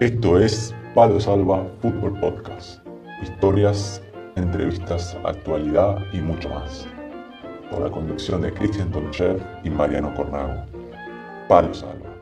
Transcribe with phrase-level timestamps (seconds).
[0.00, 2.78] Esto es Palo Salva Fútbol Podcast.
[3.20, 4.00] Historias,
[4.36, 6.86] entrevistas, actualidad y mucho más.
[7.68, 10.64] Con la conducción de Cristian Tonchev y Mariano Cornago.
[11.48, 12.14] Palo Salva.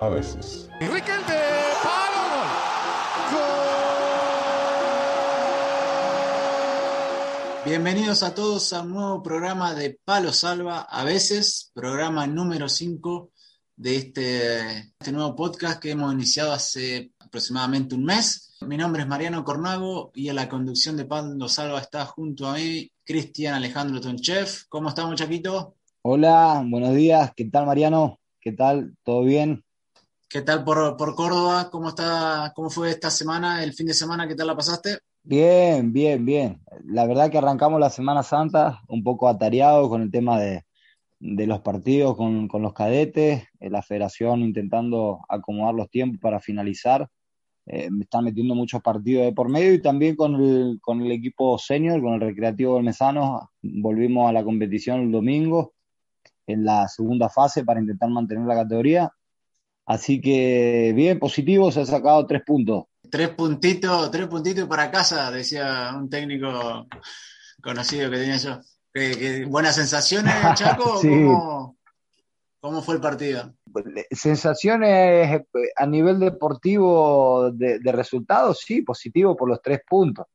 [0.00, 0.70] A veces.
[7.66, 13.31] Bienvenidos a todos a un nuevo programa de Palo Salva, a veces, programa número 5
[13.76, 18.56] de este, este, nuevo podcast que hemos iniciado hace aproximadamente un mes.
[18.66, 22.54] Mi nombre es Mariano Cornago y a la conducción de Palo Salva está junto a
[22.54, 24.48] mí Cristian Alejandro Tonchev.
[24.68, 25.76] ¿Cómo estamos, Chaquito?
[26.02, 27.32] Hola, buenos días.
[27.34, 28.18] ¿Qué tal, Mariano?
[28.40, 28.94] ¿Qué tal?
[29.02, 29.64] ¿Todo bien?
[30.28, 31.68] ¿Qué tal por, por Córdoba?
[31.70, 34.26] ¿Cómo, está, ¿Cómo fue esta semana, el fin de semana?
[34.26, 34.98] ¿Qué tal la pasaste?
[35.22, 36.62] Bien, bien, bien.
[36.84, 40.64] La verdad que arrancamos la Semana Santa un poco atareado con el tema de,
[41.22, 47.08] los partidos con, los cadetes, eh, la federación intentando acomodar los tiempos para finalizar.
[47.66, 51.12] Eh, me están metiendo muchos partidos de por medio y también con el, con el
[51.12, 55.72] equipo senior, con el Recreativo del Mesano, volvimos a la competición el domingo
[56.46, 59.12] en la segunda fase para intentar mantener la categoría.
[59.86, 65.30] Así que bien, positivo, se ha sacado tres puntos tres puntitos, tres puntitos para casa,
[65.30, 66.86] decía un técnico
[67.62, 68.58] conocido que tenía yo.
[69.48, 71.00] buenas sensaciones, Chaco.
[72.60, 73.52] ¿Cómo, fue el partido?
[74.10, 75.42] Sensaciones
[75.76, 80.26] a nivel deportivo de, resultados, sí, positivo por los tres puntos.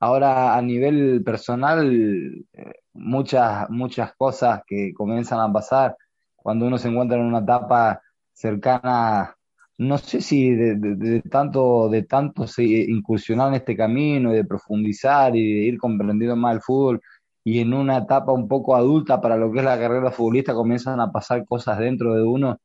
[0.00, 5.96] Ahora a nivel personal, eh, muchas, muchas cosas que comienzan a pasar
[6.34, 9.36] cuando uno se encuentra en una etapa cercana
[9.78, 15.54] no sé si de, tanto, de tanto incursionar en este camino y de profundizar y
[15.54, 17.02] de ir comprendiendo más el fútbol
[17.46, 20.98] y en una etapa un poco adulta para lo que es la carrera futbolista comienzan
[21.00, 22.58] a pasar cosas dentro de uno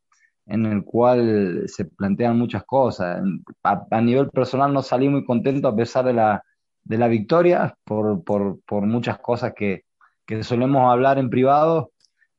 [0.48, 3.22] en el cual se plantean muchas cosas.
[3.64, 6.44] A, nivel personal no salí muy contento a pesar de la,
[6.84, 9.84] de la victoria por, por, muchas cosas que,
[10.25, 11.92] que solemos hablar en privado,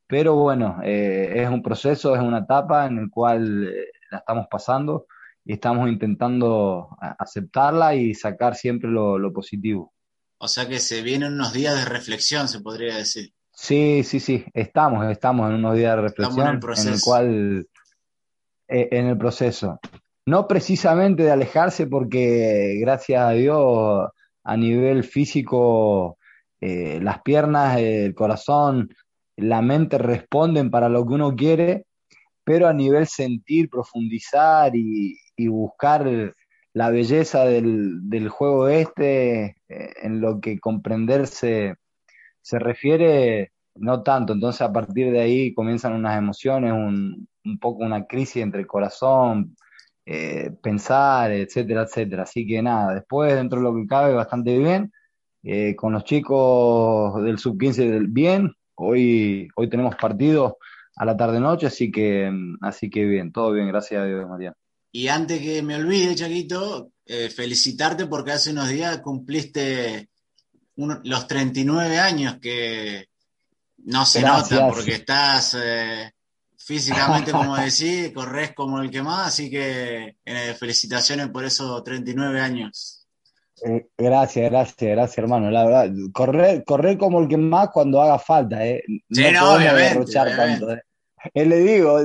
[0.09, 3.69] pero bueno, eh, es un proceso, es una etapa en el cual...
[3.69, 5.07] Eh, la estamos pasando
[5.45, 9.92] y estamos intentando aceptarla y sacar siempre lo, positivo.
[10.45, 13.33] O sea que se vienen unos días de reflexión, se podría decir.
[13.55, 17.69] Sí, sí, sí, estamos, estamos en unos días de reflexión en el, cual,
[18.67, 19.79] eh, en el proceso.
[20.27, 24.09] No precisamente de alejarse porque gracias a Dios
[24.43, 26.19] a nivel físico
[26.61, 28.93] eh, las piernas, el corazón,
[29.37, 31.87] la mente responden para lo que uno quiere
[32.45, 36.35] pero a nivel sentir, profundizar y, buscar
[36.73, 39.57] la belleza del, juego este, eh,
[40.03, 41.77] en lo que comprenderse
[42.41, 44.33] se refiere, no tanto.
[44.33, 47.29] Entonces a partir de ahí comienzan unas emociones, un,
[47.61, 49.57] poco una crisis entre el corazón,
[50.07, 52.25] eh, pensar, etcétera, etcétera.
[52.25, 54.93] Así que nada, después dentro de lo que cabe bastante bien.
[55.45, 60.55] Eh, con los chicos del sub-15 bien, hoy, hoy tenemos partidos
[60.95, 64.55] a la tarde-noche, así que, así que bien, todo bien, gracias a Dios, María.
[64.93, 70.09] Y antes que me olvide, Chaquito, eh, felicitarte porque hace unos días cumpliste
[70.77, 73.09] los 39 años que
[73.85, 76.13] no se nota porque estás eh,
[76.57, 82.41] físicamente, como decís, corres como el que más, así que eh, felicitaciones por esos 39
[82.41, 83.07] años.
[83.99, 85.51] gracias, gracias, gracias, hermano.
[85.51, 88.83] La verdad, correr, correr como el que más cuando haga falta, ¿eh?
[89.09, 90.83] No, no obviamente, tanto, ¿eh?
[91.35, 91.99] Él le digo,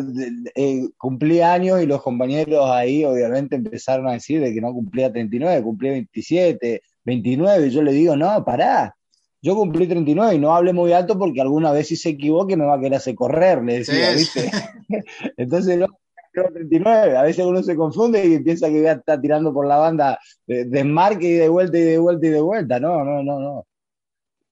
[0.55, 5.11] eh, cumplí años y los compañeros ahí obviamente empezaron a decir de que no cumplía
[5.11, 7.67] 39, cumplía 27, 29.
[7.67, 8.95] Y yo le digo, no, pará,
[9.41, 12.65] yo cumplí 39 y no hable muy alto porque alguna vez si se equivoque me
[12.65, 14.51] va a querer hacer correr, le decía, ¿viste?
[15.37, 15.87] Entonces, no,
[16.33, 17.17] 39.
[17.17, 20.65] A veces uno se confunde y piensa que ya está tirando por la banda de,
[20.65, 20.81] de
[21.21, 22.79] y de vuelta y de vuelta y de vuelta.
[22.79, 23.65] No, no, no, no.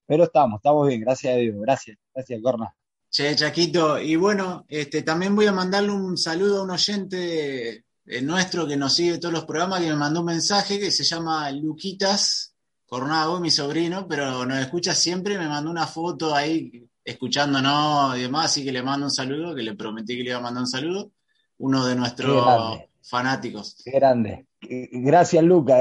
[0.08, 1.56] Pero estamos, estamos bien, gracias a Dios.
[1.60, 2.76] Gracias, gracias, Corna.
[3.10, 8.22] Che, Chaquito, y bueno, este, también voy a mandarle un saludo a un oyente eh,
[8.22, 11.50] nuestro que nos sigue todos los programas, que me mandó un mensaje que se llama
[11.52, 12.54] Luquitas
[12.86, 18.46] Cornago, mi sobrino, pero nos escucha siempre, me mandó una foto ahí escuchándonos y demás,
[18.46, 20.68] así que le mando un saludo, que le prometí que le iba a mandar un
[20.68, 21.12] saludo,
[21.58, 23.82] uno de nuestros fanáticos.
[23.84, 24.46] Qué grande.
[24.62, 25.78] Gracias, Luca,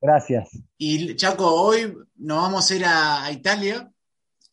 [0.00, 0.50] gracias.
[0.78, 3.90] Y Chaco, hoy nos vamos a ir a Italia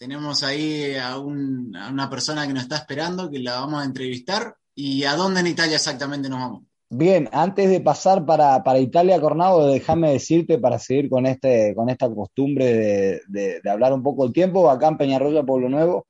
[0.04, 4.54] tenemos ahí a, una persona que nos está esperando, que la vamos a entrevistar.
[4.76, 6.64] ¿Y a dónde en Italia exactamente nos vamos?
[6.90, 12.14] Bien, antes de pasar para, Italia, Cornado, déjame decirte para seguir con, este, con esta
[12.14, 16.06] costumbre de, hablar un poco el tiempo, acá en Peñarroya, Pueblo Nuevo.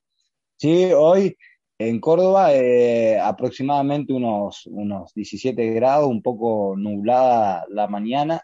[0.56, 1.36] Sí, hoy
[1.78, 8.42] En Córdoba, eh, aproximadamente unos, unos 17 grados, un poco nublada la mañana,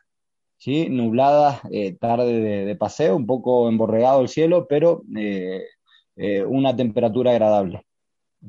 [0.61, 0.91] ¿sí?
[0.91, 5.65] nublada, eh, tarde de, paseo, un poco emborregado el cielo, pero eh,
[6.47, 7.87] una temperatura agradable.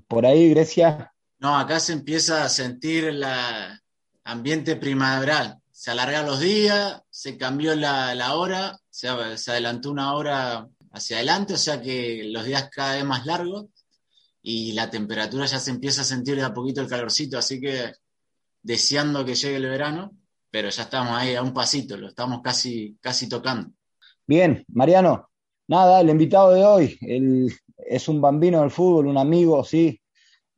[0.08, 1.13] Por ahí, Grecia.
[1.40, 3.24] No, acá se empieza a sentir el
[4.25, 5.58] ambiente primaveral.
[5.72, 11.54] Se alargan los días, se cambió la, hora, se, se adelantó una hora hacia adelante,
[11.54, 13.68] o sea que los días cada vez más largos
[14.42, 17.94] y la temperatura ya se empieza a sentir de a poquito el calorcito, así que
[18.62, 20.12] deseando que llegue el verano,
[20.51, 23.71] pero ya estamos ahí a un pasito, lo estamos casi, casi tocando.
[24.27, 25.30] Bien, Mariano,
[25.68, 27.00] nada, el invitado de hoy
[27.77, 30.00] es un bambino del fútbol, un amigo, sí,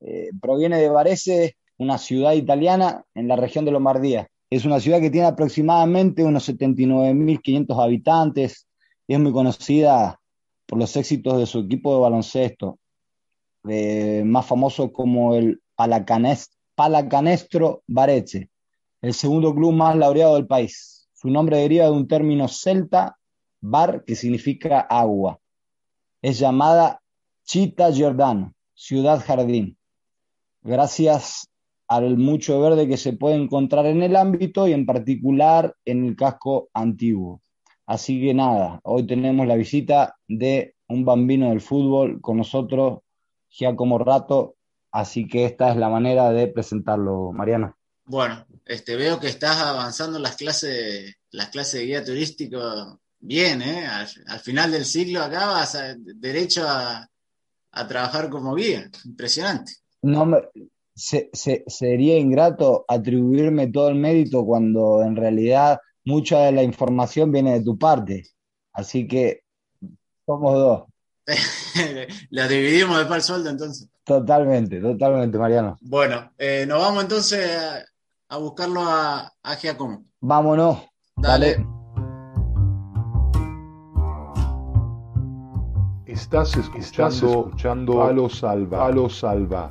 [0.01, 4.27] eh, proviene de Varese, una ciudad italiana en la región de Lombardía.
[4.49, 8.67] Es una ciudad que tiene aproximadamente unos 79.500 habitantes
[9.07, 10.19] es muy conocida
[10.65, 12.79] por los éxitos de su equipo de baloncesto,
[13.67, 18.49] eh, más famoso como el Palacanestro Varese,
[19.03, 21.09] el segundo club más laureado del país.
[21.13, 23.17] Su nombre deriva de un término celta,
[23.59, 25.39] bar, que significa agua.
[26.21, 27.01] Es llamada
[27.43, 29.77] Chita Giordano, ciudad jardín,
[30.61, 31.49] gracias
[31.89, 36.15] al mucho verde que se puede encontrar en el ámbito y en particular en el
[36.15, 37.41] casco antiguo.
[37.85, 42.99] Así que nada, hoy tenemos la visita de un bambino del fútbol con nosotros,
[43.49, 44.55] Giacomo Rato,
[44.93, 47.75] así que esta es la manera de presentarlo, Mariano.
[48.05, 53.85] Bueno, este, veo que estás avanzando las clases, las clases de guía turístico bien, ¿eh?
[53.85, 57.09] Al, final del siglo acá vas derecho a,
[57.87, 59.73] trabajar como guía, impresionante.
[60.03, 60.37] No me,
[60.93, 67.63] sería ingrato atribuirme todo el mérito cuando en realidad mucha de la información viene de
[67.63, 68.23] tu parte.
[68.73, 69.41] Así que
[70.25, 70.83] somos dos.
[72.29, 73.89] La dividimos de el sueldo entonces.
[74.03, 75.77] Totalmente, totalmente, Mariano.
[75.81, 77.49] Bueno, eh, nos vamos entonces
[78.33, 80.05] a, buscarlo a, a Giacomo.
[80.19, 80.79] Vámonos.
[81.15, 81.65] Dale.
[86.05, 88.87] Estás escuchando, escuchando a lo salva.
[88.87, 89.67] A lo salva.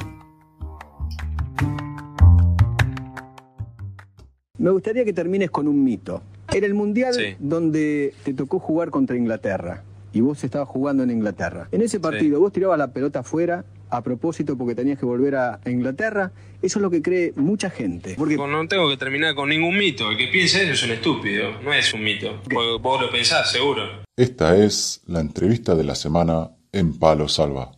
[4.58, 6.22] Me gustaría que termines con un mito.
[6.52, 9.82] Era el mundial donde te tocó jugar contra Inglaterra
[10.12, 11.68] y vos estabas jugando en Inglaterra.
[11.72, 15.60] En ese partido vos tirabas la pelota afuera a propósito porque tenías que volver a
[15.66, 16.32] Inglaterra.
[16.62, 18.14] Eso es lo que cree mucha gente.
[18.16, 18.36] Porque...
[18.36, 20.10] No tengo que terminar con ningún mito.
[20.10, 22.40] El que piense eso es un estúpido, no es un mito.
[22.80, 23.82] Vos lo pensás, seguro.
[24.16, 27.72] Esta es la entrevista de la semana en Palo Salva.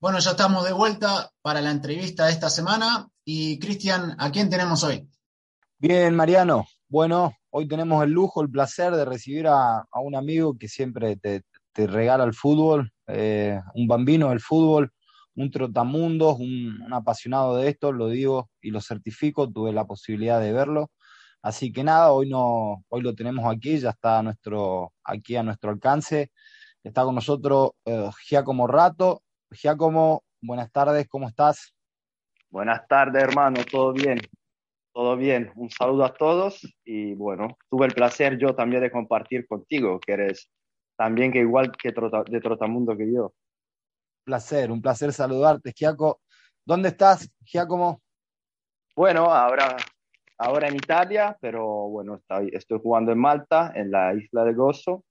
[0.00, 3.08] Bueno, ya estamos de vuelta para la entrevista de esta semana.
[3.24, 5.08] Y Cristian, ¿a quién tenemos hoy?
[5.78, 6.66] Bien, Mariano.
[6.88, 11.16] Bueno, hoy tenemos el lujo, el placer de recibir a, a un amigo que siempre
[11.16, 11.42] te,
[11.76, 14.90] te regala el fútbol, eh, un bambino del fútbol,
[15.34, 20.54] un trotamundos, un, apasionado de esto, lo digo y lo certifico, tuve la posibilidad de
[20.54, 20.90] verlo.
[21.42, 25.70] Así que nada, hoy, no, hoy lo tenemos aquí, ya está nuestro, aquí a nuestro
[25.70, 26.30] alcance.
[26.82, 29.22] Está con nosotros eh, Giacomo Rato.
[29.50, 31.74] Giacomo, buenas tardes, ¿cómo estás?
[32.48, 34.18] Buenas tardes, hermano, todo bien.
[34.94, 39.46] Todo bien, un saludo a todos y bueno, tuve el placer yo también de compartir
[39.46, 40.48] contigo, que eres
[40.96, 43.32] también que igual que de Trotamundo que yo.
[44.24, 46.20] Placer, un placer saludarte, Giaco.
[46.64, 48.00] ¿Dónde estás, Giacomo?
[48.96, 49.76] Bueno, ahora,
[50.38, 55.04] ahora en Italia, pero bueno, estoy, estoy jugando en Malta, en la isla de Gozo,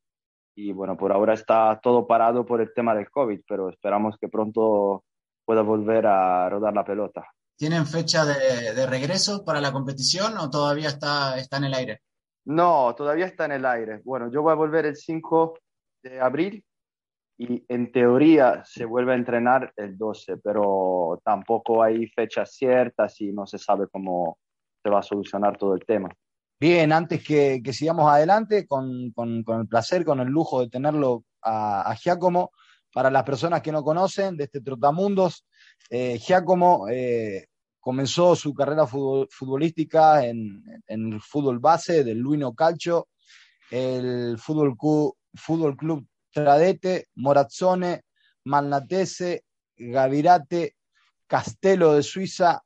[0.56, 4.27] y bueno, por ahora está todo parado por el tema del COVID, pero esperamos que
[4.27, 5.04] pronto
[5.46, 7.25] pueda volver a rodar la pelota.
[7.58, 12.01] ¿Tienen fecha de, de regreso para la competición o todavía está, está en el aire?
[12.46, 14.01] No, todavía está en el aire.
[14.04, 15.58] Bueno, yo voy a volver el 5
[16.09, 16.63] de abril
[17.38, 23.33] y en teoría se vuelve a entrenar el 12, pero tampoco hay fechas ciertas y
[23.33, 24.38] no se sabe cómo
[24.81, 26.09] se va a solucionar todo el tema.
[26.57, 31.93] Bien, antes que, sigamos adelante, con, con, el placer, con el lujo de tenerlo a,
[32.01, 32.51] Giacomo,
[32.93, 35.45] para las personas que no conocen de este Trotamundos,
[35.89, 37.47] eh, Giacomo eh,
[37.81, 43.09] comenzó su carrera futbolística en, en, el fútbol base del Luino Calcio,
[43.69, 48.04] el Fútbol Club Fútbol Club Tradete, Morazzone,
[48.46, 49.46] Malnatese,
[49.77, 50.75] Gavirate,
[51.27, 52.62] Castelo de Suiza,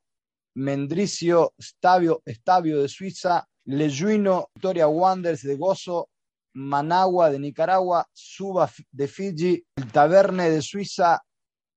[0.56, 6.10] Mendricio, Stabio, de Suiza, Lejuino, Victoria Wanderers de Gozo,
[6.54, 11.22] Managua de Nicaragua, Suba de Fiji, el Taverne de Suiza,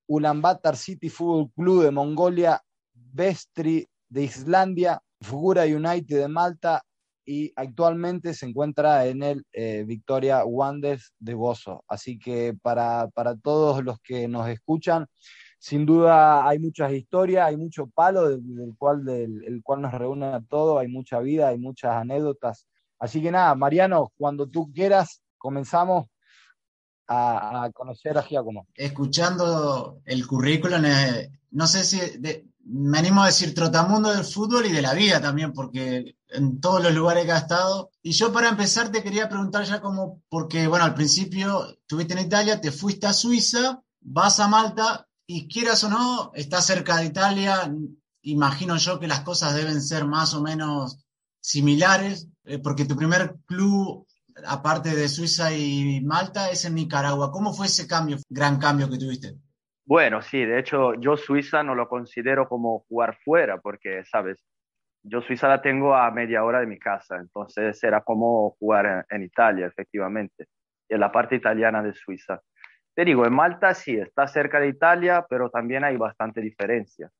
[0.08, 2.62] Ulaanbaatar City Fútbol Club de Mongolia,
[2.94, 6.82] Vestri de Islandia, Fugura United de Malta,
[7.24, 11.84] y actualmente se encuentra en el eh, Victoria Wanderers de Gozo.
[11.88, 13.08] Así que para,
[13.42, 15.06] todos los que nos escuchan,
[15.58, 20.40] sin duda hay muchas historias, hay mucho palo del, cual, del cual nos reúne a
[20.40, 22.66] todos, hay mucha vida, hay muchas anécdotas.
[22.98, 26.06] Así que nada, Mariano, cuando tú quieras, comenzamos
[27.08, 28.66] a, conocer a Giacomo.
[28.74, 31.98] Escuchando el currículum, eh, no sé si
[32.64, 36.82] me animo a decir trotamundo del fútbol y de la vida también, porque en todos
[36.82, 37.90] los lugares que ha estado.
[38.02, 42.26] Y yo para empezar te quería preguntar ya como, porque bueno, al principio estuviste en
[42.26, 47.06] Italia, te fuiste a Suiza, vas a Malta y quieras o no, estás cerca de
[47.06, 47.72] Italia,
[48.22, 51.04] imagino yo que las cosas deben ser más o menos
[51.40, 54.06] similares, eh, porque tu primer club
[54.46, 57.30] aparte de Suiza y Malta, es en Nicaragua.
[57.30, 59.38] ¿Cómo fue ese cambio, gran cambio que tuviste?
[59.84, 64.44] Bueno, sí, de hecho yo Suiza no lo considero como jugar fuera, porque, sabes,
[65.02, 69.22] yo Suiza la tengo a media hora de mi casa, entonces era como jugar en,
[69.22, 70.46] Italia, efectivamente,
[70.88, 72.40] en la parte italiana de Suiza.
[72.94, 77.10] Te digo, en Malta sí, está cerca de Italia, pero también hay bastante diferencia.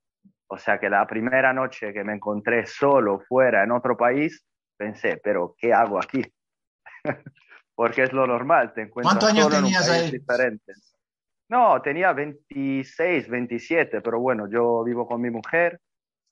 [0.47, 5.19] O sea que la primera noche que me encontré solo fuera en otro país, pensé,
[5.23, 6.23] pero ¿qué hago aquí?
[7.75, 10.21] porque es lo normal, te encuentras ¿Cuántos años tenías ahí?
[11.53, 15.79] No, tenía 26, 27, pero bueno, yo vivo con mi mujer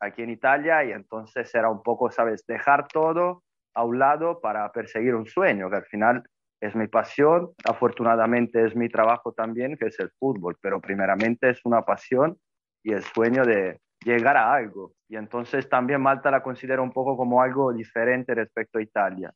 [0.00, 3.42] aquí en Italia y entonces era un poco, sabes, dejar todo
[3.74, 6.22] a un lado para perseguir un sueño, que al final
[6.58, 11.60] es mi pasión, afortunadamente es mi trabajo también, que es el fútbol, pero primeramente es
[11.66, 12.38] una pasión
[12.82, 14.94] y el sueño de llegar a algo.
[15.06, 19.34] Y entonces también Malta la considero un poco como algo diferente respecto a Italia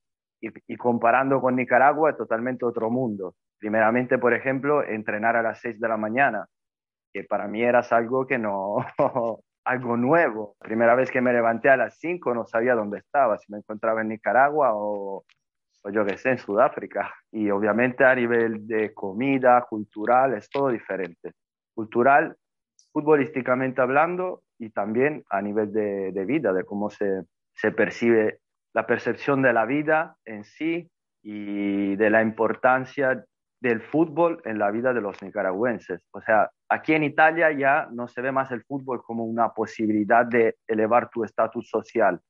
[0.67, 3.35] y, comparando con Nicaragua es totalmente otro mundo.
[3.59, 6.47] Primeramente, por ejemplo, entrenar a las 6 de la mañana,
[7.13, 8.77] que para mí era algo que no,
[9.65, 10.57] algo nuevo.
[10.59, 14.03] Primera vez que me levanté a las 5 no sabía dónde estaba, si me encontraba
[14.03, 15.25] en Nicaragua o,
[15.83, 17.15] o yo qué sé, en Sudáfrica.
[17.31, 21.33] Y obviamente a nivel de comida, cultural, es todo diferente.
[21.75, 22.37] Cultural,
[22.93, 27.25] futbolísticamente hablando, y también a nivel de, de vida, de cómo se,
[27.55, 28.39] se percibe
[28.75, 30.91] la percepción de la vida en sí
[31.23, 33.25] y de la importancia
[33.61, 36.07] del fútbol en la vida de los nicaragüenses.
[36.11, 40.27] O sea, aquí en Italia ya no se ve más el fútbol como una posibilidad
[40.27, 42.21] de elevar tu estatus social,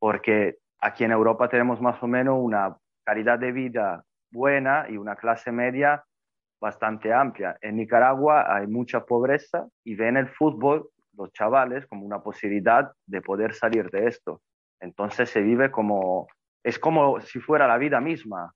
[0.00, 5.14] porque aquí en Europa tenemos más o menos una calidad de vida buena y una
[5.14, 6.04] clase media
[6.60, 7.56] bastante amplia.
[7.60, 13.22] En Nicaragua hay mucha pobreza y ven el fútbol, los chavales, como una posibilidad de
[13.22, 14.42] poder salir de esto.
[14.80, 16.28] Entonces se vive como,
[16.62, 18.52] es como si fuera la vida misma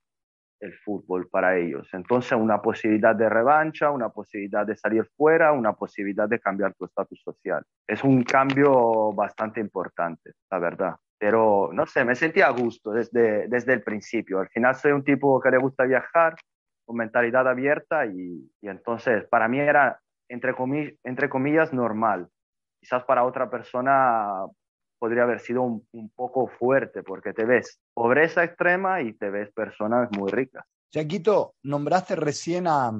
[0.62, 1.88] el fútbol para ellos.
[1.92, 6.84] Entonces una posibilidad de revancha, una posibilidad de salir fuera, una posibilidad de cambiar tu
[6.84, 7.64] estatus social.
[7.86, 10.96] Es un cambio bastante importante, la verdad.
[11.18, 14.40] Pero no sé, me sentía a gusto desde, desde el principio.
[14.40, 16.36] Al final soy un tipo que le gusta viajar,
[16.84, 20.54] con mentalidad abierta y, y entonces para mí era, entre,
[21.04, 22.28] entre comillas, normal.
[22.80, 24.46] Quizás para otra persona
[25.02, 30.08] podría haber sido un, poco fuerte porque te ves pobreza extrema y te ves personas
[30.16, 30.64] muy ricas.
[30.92, 32.92] Chaquito, nombraste recién a,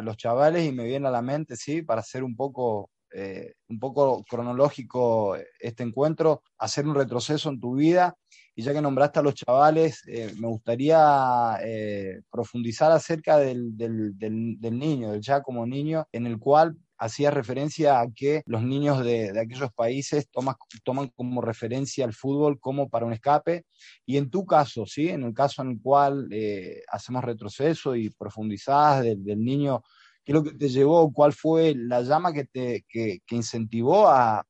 [0.00, 3.80] los chavales y me viene a la mente, sí, para hacer un poco, eh, un
[3.80, 8.14] poco cronológico este encuentro, hacer un retroceso en tu vida.
[8.54, 14.16] Y ya que nombraste a los chavales, eh, me gustaría eh, profundizar acerca del, del,
[14.16, 19.04] del, niño, del ya como niño, en el cual hacía referencia a que los niños
[19.04, 23.64] de, aquellos países toman, como referencia al fútbol como para un escape.
[24.06, 25.08] Y en tu caso, ¿sí?
[25.08, 29.82] En el caso en el cual eh, hacemos retroceso y profundizás del, niño,
[30.24, 31.12] ¿qué es lo que te llevó?
[31.12, 34.44] ¿Cuál fue la llama que te que, incentivó a,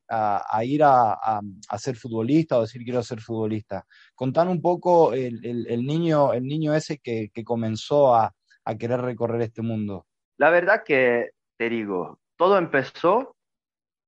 [0.65, 1.41] ir a,
[1.79, 3.85] ser futbolista o decir quiero ser futbolista?
[4.15, 5.41] Contanos un poco el,
[5.85, 8.35] niño, el niño ese que, que comenzó a,
[8.65, 10.07] a querer recorrer este mundo.
[10.37, 13.37] La verdad que te digo, todo empezó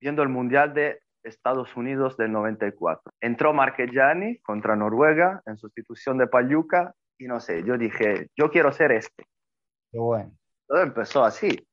[0.01, 3.13] viendo el Mundial de Estados Unidos del 94.
[3.21, 8.73] Entró Marchegiani contra Noruega en sustitución de Payuca y no sé, yo dije, yo quiero
[8.73, 9.27] ser este.
[9.91, 10.33] Qué bueno.
[10.67, 11.67] Todo empezó así.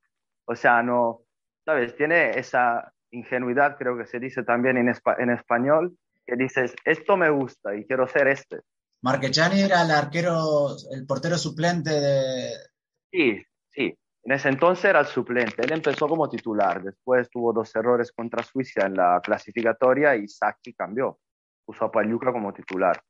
[0.46, 1.22] O sea, no,
[1.64, 1.96] ¿sabes?
[1.96, 5.96] Tiene esa ingenuidad, creo que se dice también en, en español,
[6.26, 8.60] que dices, esto me gusta y quiero ser este.
[9.02, 12.50] Marchegiani era el arquero, el portero suplente de...
[13.12, 13.98] Sí, sí.
[14.24, 15.62] En ese entonces era el suplente.
[15.62, 16.82] Él empezó como titular.
[16.82, 21.18] Después tuvo dos errores contra Suiza en la clasificatoria y Saki cambió.
[21.64, 23.00] Puso a Pagliuca como titular.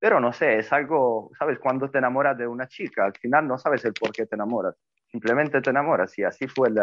[0.00, 1.58] Pero no sé, es algo, ¿sabes?
[1.58, 4.74] Cuando te enamoras de una chica, al final no sabes el por qué te enamoras.
[5.10, 6.78] Simplemente te enamoras y así fue el,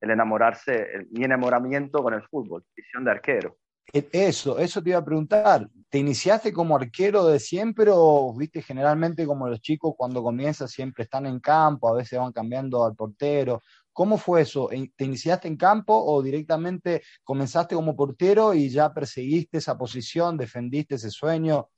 [0.00, 3.56] el enamorarse, mi enamoramiento con el fútbol, visión de arquero.
[3.92, 5.68] E, eso, eso te iba a preguntar.
[5.96, 11.04] ¿Te iniciaste como arquero de siempre o viste generalmente como los chicos cuando comienzan siempre
[11.04, 13.62] están en campo, a veces van cambiando al portero?
[13.94, 14.68] ¿Cómo fue eso?
[14.68, 20.96] ¿Te iniciaste en campo o directamente comenzaste como portero y ya perseguiste esa posición, defendiste
[20.96, 21.70] ese sueño?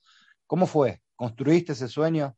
[0.49, 1.01] ¿Cómo fue?
[1.15, 2.35] ¿Construiste ese sueño?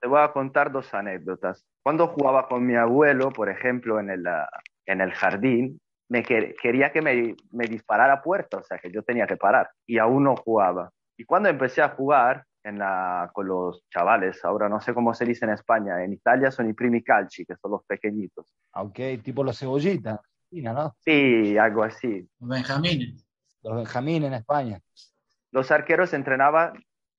[0.00, 1.66] Te voy a contar dos anécdotas.
[1.82, 4.48] Cuando jugaba con mi abuelo, por ejemplo, en el, ah,
[4.86, 9.26] en el jardín, me quería que me, me disparara puerta, o sea, que yo tenía
[9.26, 10.92] que parar y aún no jugaba.
[11.16, 15.24] Y cuando empecé a jugar en la, con los chavales, ahora no sé cómo se
[15.24, 18.52] dice en España, en Italia son i primi calci, que son los pequeñitos.
[18.72, 20.20] Ah, ok, tipo los cebollitas,
[20.50, 20.96] ¿no?
[21.00, 22.28] Sí, algo así.
[22.40, 23.26] Los benjamines.
[23.62, 24.80] Los benjamines en España.
[25.52, 26.72] Los arqueros entrenaban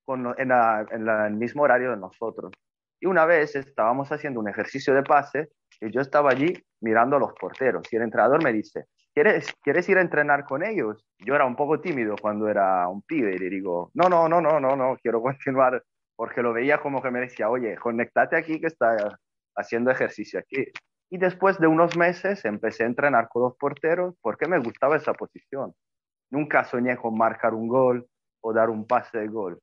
[0.06, 2.51] con, en, en el mismo horario de nosotros.
[3.00, 5.50] Y una vez estábamos haciendo un ejercicio de pase
[5.80, 8.86] y yo estaba allí mirando a los porteros y el entrenador me dice,
[9.18, 11.04] ¿quieres, ¿quieres ir a entrenar con ellos?
[11.18, 14.42] Yo era un poco tímido cuando era un pibe y le digo, no, no, no,
[14.42, 15.84] no, no, no, quiero continuar
[16.16, 19.18] porque lo veía como que me decía, oye, conectate aquí que está
[19.56, 20.66] haciendo ejercicio aquí.
[21.10, 25.14] Y después de unos meses empecé a entrenar con los porteros porque me gustaba esa
[25.14, 25.74] posición.
[26.30, 28.08] Nunca soñé con marcar un gol
[28.42, 29.60] o dar un pase de gol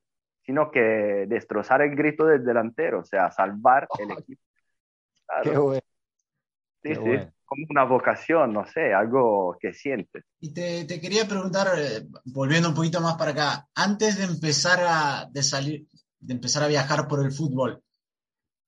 [0.47, 4.43] sino que destrozar el grito del delantero, o sea, salvar el equipo.
[5.43, 5.81] Qué bueno.
[6.85, 10.23] Sí, sí, como una vocación, no sé, algo que sientes.
[10.39, 14.81] Y te, te quería preguntar, eh, volviendo un poquito más para acá, antes de empezar
[14.81, 15.87] a, de salir,
[16.21, 17.83] de empezar a viajar por el fútbol.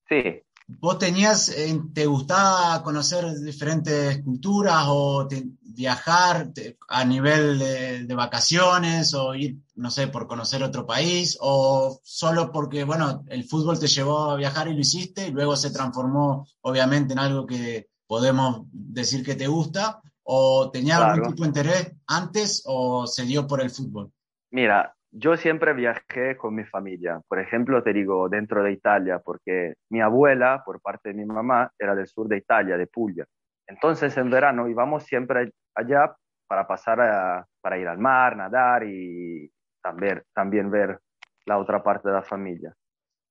[0.08, 0.42] Sí.
[0.68, 5.28] ¿Vos tenías, eh, te gustaba conocer diferentes culturas o
[5.61, 6.50] viajar
[6.88, 12.82] a nivel de, vacaciones o ir, no sé, por conocer otro país o solo porque,
[12.82, 17.12] bueno, el fútbol te llevó a viajar y lo hiciste y luego se transformó obviamente
[17.12, 22.62] en algo que podemos decir que te gusta o tenía algún tipo de interés antes
[22.66, 24.10] o se dio por el fútbol?
[24.50, 27.20] Mira, yo siempre viajé con mi familia.
[27.28, 31.70] Por ejemplo, te digo, dentro de Italia, porque mi abuela, por parte de mi mamá,
[31.78, 33.26] era del sur de Italia, de Puglia.
[33.66, 36.14] Entonces, en verano íbamos siempre allá
[36.46, 39.50] para pasar para ir al mar, nadar y
[39.83, 41.00] también, también ver
[41.46, 42.74] la otra parte de la familia.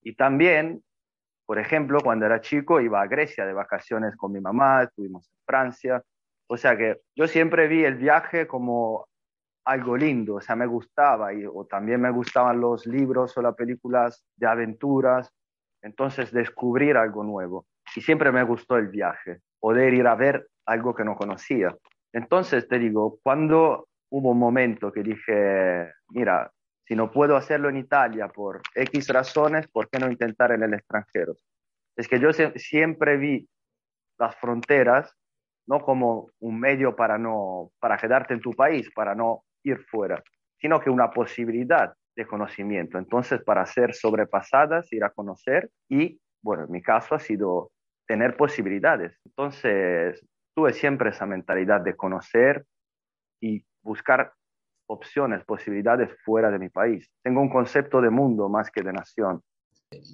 [0.01, 0.83] Y también,
[1.45, 5.37] por ejemplo, cuando era chico iba a Grecia de vacaciones con mi mamá, estuvimos en
[5.45, 6.03] Francia.
[6.47, 9.07] O sea que yo siempre vi el viaje como
[9.65, 13.55] algo lindo, o sea, me gustaba, y, o también me gustaban los libros o las
[13.55, 15.31] películas de aventuras,
[15.81, 17.65] entonces descubrir algo nuevo.
[17.95, 21.75] Y siempre me gustó el viaje, poder ir a ver algo que no conocía.
[22.13, 26.51] Entonces te digo, cuando hubo un momento que dije, mira,
[26.87, 30.73] si no puedo hacerlo en Italia por X razones, ¿por qué no intentar en el
[30.73, 31.35] extranjero?
[31.95, 33.47] Es que yo siempre vi
[34.19, 35.13] las fronteras
[35.67, 40.23] no como un medio para no para quedarte en tu país, para no ir fuera,
[40.59, 42.97] sino que una posibilidad de conocimiento.
[42.97, 47.71] Entonces, para ser sobrepasadas, ir a conocer y, bueno, en mi caso ha sido
[48.07, 49.19] tener posibilidades.
[49.25, 50.23] Entonces,
[50.55, 52.65] tuve siempre esa mentalidad de conocer
[53.41, 54.31] y buscar
[54.87, 57.09] opciones, posibilidades fuera de mi país.
[57.23, 59.41] Tengo un concepto de mundo más que de nación.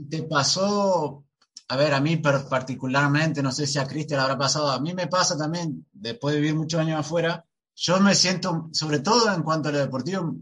[0.09, 1.23] ¿Te pasó,
[1.67, 5.07] a ver, a mí particularmente, no sé si a Cristian habrá pasado, a mí me
[5.07, 7.43] pasa también, después de vivir muchos años afuera,
[7.75, 10.35] yo me siento, sobre todo en cuanto a lo deportivo,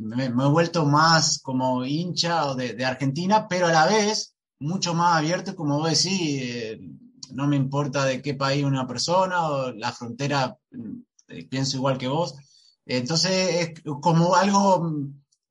[0.00, 5.16] me, he vuelto más como hincha de, de, Argentina, pero a la vez mucho más
[5.16, 6.80] abierto, como vos decís, eh,
[7.32, 10.56] no me importa de qué país una persona o la frontera,
[11.28, 12.36] eh, pienso igual que vos.
[12.88, 14.90] Entonces es como algo,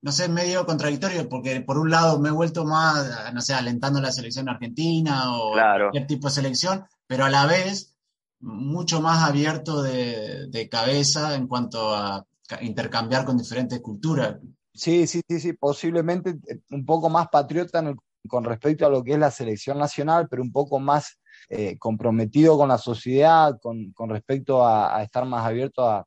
[0.01, 4.01] no sé, medio contradictorio, porque por un lado me he vuelto más, no sé, alentando
[4.01, 7.95] la selección argentina o cualquier tipo de selección, pero a la vez
[8.39, 12.25] mucho más abierto de, cabeza en cuanto a
[12.61, 14.37] intercambiar con diferentes culturas.
[14.77, 17.83] Sí, sí, sí, sí, posiblemente eh, un poco más patriota
[18.27, 21.17] con respecto a lo que es la selección nacional, pero un poco más
[21.49, 26.05] eh, comprometido con la sociedad, con, respecto a, estar más abierto a,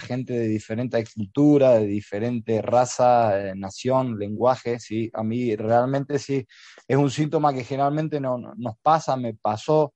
[0.00, 6.46] gente de diferentes culturas, de diferentes razas, eh, nación, lenguaje, sí, a mí realmente sí,
[6.88, 9.94] es un síntoma que generalmente no, nos pasa, me pasó.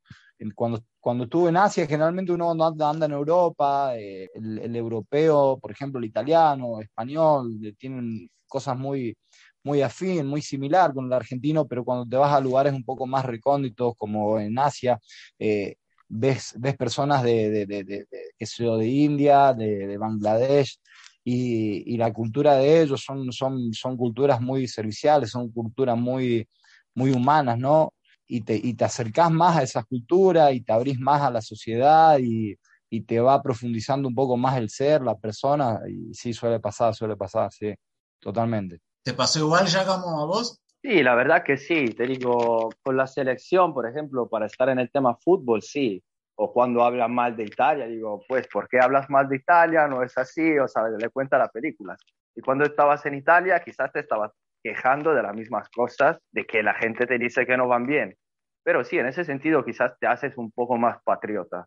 [0.54, 5.98] Cuando cuando estuve en Asia, generalmente uno anda, en Europa, eh, el, europeo, por ejemplo,
[5.98, 9.16] el italiano, el español, eh, tienen cosas muy,
[9.62, 13.06] muy afín, muy similar con el argentino, pero cuando te vas a lugares un poco
[13.06, 14.98] más recónditos, como en Asia,
[15.38, 15.76] eh,
[16.08, 20.78] ves, ves personas de, de, de, de, de India, de, Bangladesh,
[21.24, 26.48] y, y, la cultura de ellos son, son, son culturas muy serviciales, son culturas muy,
[26.94, 27.92] muy humanas, ¿no?
[28.28, 31.40] y te, y te acercás más a esa cultura y te abrís más a la
[31.40, 32.54] sociedad y,
[32.90, 36.94] y, te va profundizando un poco más el ser, la persona, y sí, suele pasar,
[36.94, 37.74] suele pasar, sí,
[38.20, 38.80] totalmente.
[39.02, 40.60] ¿Te pasó igual ya a vos?
[40.82, 44.78] Sí, la verdad que sí, te digo, con la selección, por ejemplo, para estar en
[44.78, 46.02] el tema fútbol, sí,
[46.36, 49.88] o cuando hablan mal de Italia, digo, pues, ¿por qué hablas mal de Italia?
[49.88, 51.96] No es así, o sea, le cuenta la película.
[52.36, 54.30] Y cuando estabas en Italia, quizás te estabas
[54.62, 58.14] quejando de las mismas cosas, de que la gente te dice que no van bien.
[58.62, 61.66] Pero sí, en ese sentido quizás te haces un poco más patriota.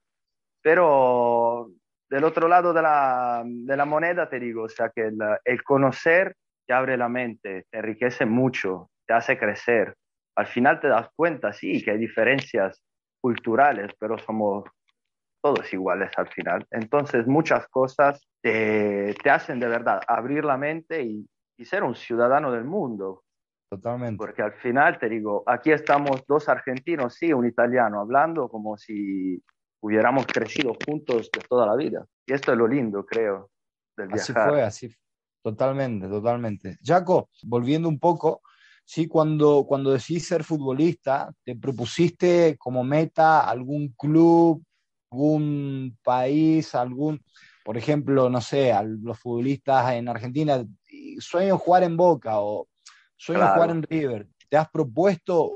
[0.62, 1.70] Pero
[2.10, 5.64] del otro lado de la, de la moneda te digo, o sea, que el, el
[5.64, 9.96] conocer te abre la mente, te enriquece mucho, te hace crecer.
[10.36, 12.82] Al final te das cuenta, sí, que hay diferencias
[13.22, 14.64] culturales, pero somos
[15.44, 16.66] todos iguales al final.
[16.72, 21.96] Entonces, muchas cosas te, te hacen de verdad abrir la mente y, y, ser un
[21.96, 23.24] ciudadano del mundo.
[23.70, 24.18] Totalmente.
[24.18, 29.42] Porque al final te digo, aquí estamos dos argentinos, sí, un italiano, hablando como si
[29.82, 32.06] hubiéramos crecido juntos de toda la vida.
[32.26, 33.50] Y esto es lo lindo, creo,
[33.98, 34.38] del viajar.
[34.38, 34.96] Así fue, así
[35.44, 36.78] Totalmente, totalmente.
[36.84, 38.42] Jaco, volviendo un poco,
[38.86, 44.64] sí, cuando, cuando ser futbolista, ¿te propusiste como meta algún club,
[45.12, 47.22] algún país, algún,
[47.64, 50.64] por ejemplo, no sé, a los futbolistas en Argentina,
[51.20, 52.68] sueño jugar en Boca o
[53.18, 53.48] sueño Claro.
[53.48, 54.28] jugar en River?
[54.50, 55.52] ¿Te has propuesto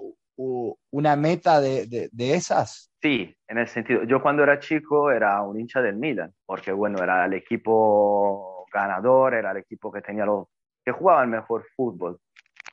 [0.92, 2.92] una meta de, de- de esas?
[3.02, 4.04] Sí, en ese sentido.
[4.04, 9.36] Yo cuando era chico era un hincha del Milan, porque bueno, era el equipo ganador,
[9.36, 10.48] era el equipo que tenía los,
[10.84, 12.20] que jugaba el mejor fútbol.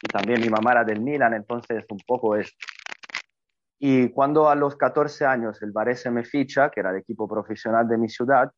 [0.00, 2.66] Y también mi mamá era del Milan, entonces un poco esto.
[3.78, 7.88] Y cuando a los 14 años el Varese me ficha, que era el equipo profesional
[7.88, 8.50] de mi ciudad,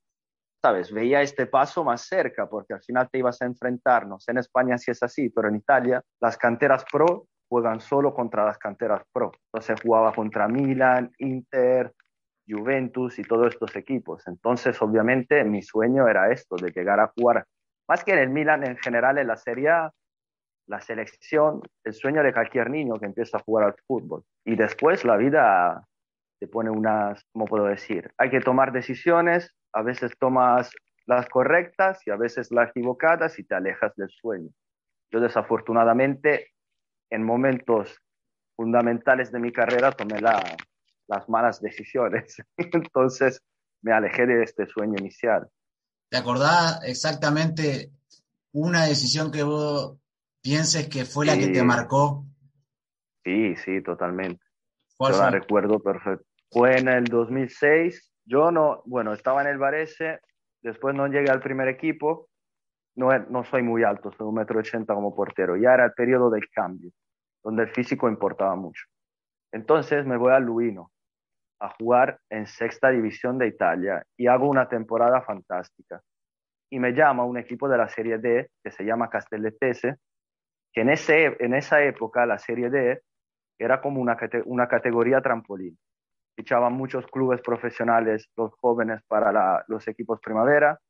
[0.63, 4.33] sabes, veía este paso más cerca, porque al final te ibas a enfrentar, no sé
[4.33, 8.59] en España si es así, pero en Italia las canteras pro juegan solo contra las
[8.59, 9.33] canteras pro.
[9.47, 11.93] Entonces jugaba contra Milan, Inter,
[12.47, 14.27] Juventus y todos estos equipos.
[14.27, 17.47] Entonces, obviamente, mi sueño era esto, de llegar a jugar,
[17.89, 19.91] más que en el Milan en general, en la Serie A,
[20.67, 24.25] la selección, el sueño de cualquier niño que empieza a jugar al fútbol.
[24.45, 25.87] Y después la vida
[26.41, 28.13] te pone unas, ¿cómo puedo decir?
[28.19, 30.71] Hay que tomar decisiones, a veces tomas
[31.07, 34.51] las correctas y a veces las equivocadas y te alejas del sueño.
[35.11, 36.53] Yo desafortunadamente
[37.11, 38.01] en momentos
[38.57, 40.43] fundamentales de mi carrera tomé la,
[41.07, 42.37] las malas decisiones.
[42.57, 43.43] Entonces
[43.83, 45.49] me alejé de este sueño inicial.
[46.09, 47.91] ¿Te acordás exactamente
[48.53, 49.99] una decisión que vos
[50.45, 51.65] pienses que fue la que te Sí.
[51.65, 52.27] marcó?
[53.25, 54.45] Sí, sí, totalmente.
[54.99, 55.41] ¿Cuál Yo la fue?
[55.41, 56.27] recuerdo perfecto.
[56.51, 58.13] Fue en el 2006.
[58.27, 60.21] Yo no, bueno, estaba en el Varese,
[60.63, 62.29] después no llegué al primer equipo.
[62.97, 65.57] No, e- no soy muy alto, soy un metro ochenta como portero.
[65.57, 66.91] Ya era el periodo del cambio,
[67.43, 68.85] donde el físico importaba mucho.
[69.51, 70.91] Entonces me voy a Luino
[71.61, 76.03] a jugar en sexta división de Italia y hago una temporada fantástica.
[76.71, 79.97] Y me llama un equipo de la Serie D que se llama Castellettese,
[80.75, 83.01] que en, ese, en esa época la Serie D
[83.59, 85.79] era como una, una categoría trampolín.
[86.37, 90.81] Fichaban muchos clubes profesionales, los jóvenes para los equipos primavera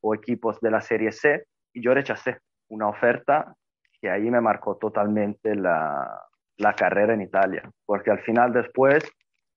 [0.00, 3.54] o equipos de la Serie C, y yo rechacé una oferta
[4.00, 6.22] que ahí me marcó totalmente la,
[6.56, 9.04] la carrera en Italia, porque al final después,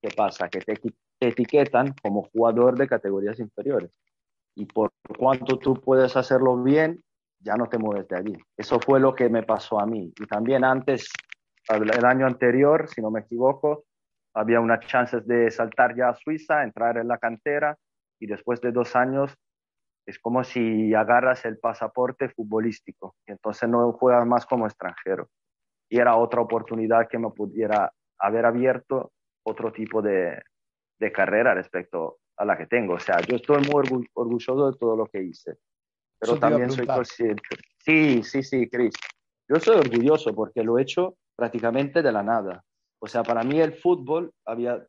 [0.01, 0.49] ¿qué pasa?
[0.49, 3.91] Que te, te etiquetan como jugador de categorías inferiores,
[4.55, 7.01] y por cuanto tú puedes hacerlo bien,
[7.39, 8.37] ya no te mueves de allí.
[8.55, 10.11] Eso fue lo que me pasó a mí.
[10.19, 11.11] Y también antes,
[11.69, 13.85] el año anterior, si no me equivoco,
[14.33, 17.77] había unas chances de saltar ya a Suiza, entrar en la cantera
[18.19, 19.35] y después de dos años
[20.05, 25.27] es como si agarras el pasaporte futbolístico entonces no juegas más como extranjero.
[25.89, 29.11] Y era otra oportunidad que me pudiera haber abierto
[29.43, 30.41] otro tipo de,
[30.99, 32.93] de carrera respecto a la que tengo.
[32.93, 35.55] O sea, yo estoy muy orgu- orgulloso de todo lo que hice,
[36.19, 37.43] pero Eso también soy consciente.
[37.77, 38.93] Sí, sí, sí, Chris.
[39.47, 42.63] Yo soy orgulloso porque lo he hecho prácticamente de la nada.
[42.99, 44.85] O sea, para mí el fútbol había,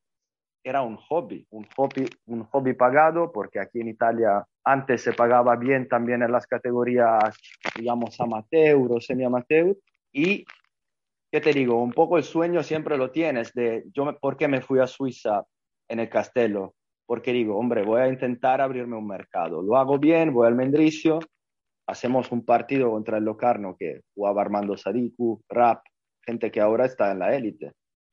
[0.64, 5.56] era un hobby, un hobby, un hobby pagado, porque aquí en Italia antes se pagaba
[5.56, 7.36] bien también en las categorías,
[7.76, 9.76] digamos, amateur o semi-amateur.
[10.12, 10.44] Y,
[11.30, 11.82] ¿qué te digo?
[11.82, 15.44] Un poco el sueño siempre lo tienes de, yo, ¿por qué me fui a Suiza
[15.86, 16.74] en el Castello?
[17.08, 19.62] Porque digo, hombre, voy a intentar abrirme un mercado.
[19.62, 21.20] Lo hago bien, voy al Mendrisio,
[21.86, 25.82] hacemos un partido contra el Locarno que jugaba Armando Sadiku, Rap,
[26.22, 27.72] gente que ahora está en la élite.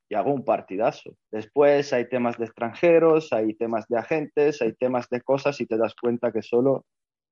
[0.10, 1.18] Y hago un partidazo.
[1.30, 5.78] Después hay temas de extranjeros, hay temas de agentes, hay temas de cosas y te
[5.78, 6.86] das cuenta que solo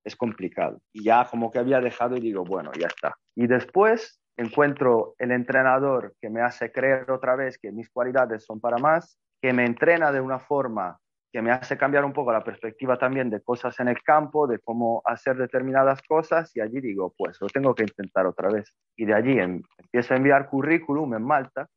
[0.04, 0.82] es complicado.
[0.92, 3.16] Y ya como que había dejado y digo, bueno, ya está.
[3.38, 8.60] Y después encuentro el entrenador que me hace creer otra vez que mis cualidades son
[8.60, 11.00] para más, que me entrena de una forma
[11.34, 14.60] que me hace cambiar un poco la perspectiva también de cosas en el campo, de
[14.60, 18.72] cómo hacer determinadas cosas y allí digo, pues lo tengo que intentar otra vez.
[18.96, 21.68] Y de allí em- empiezo a enviar currículum en Malta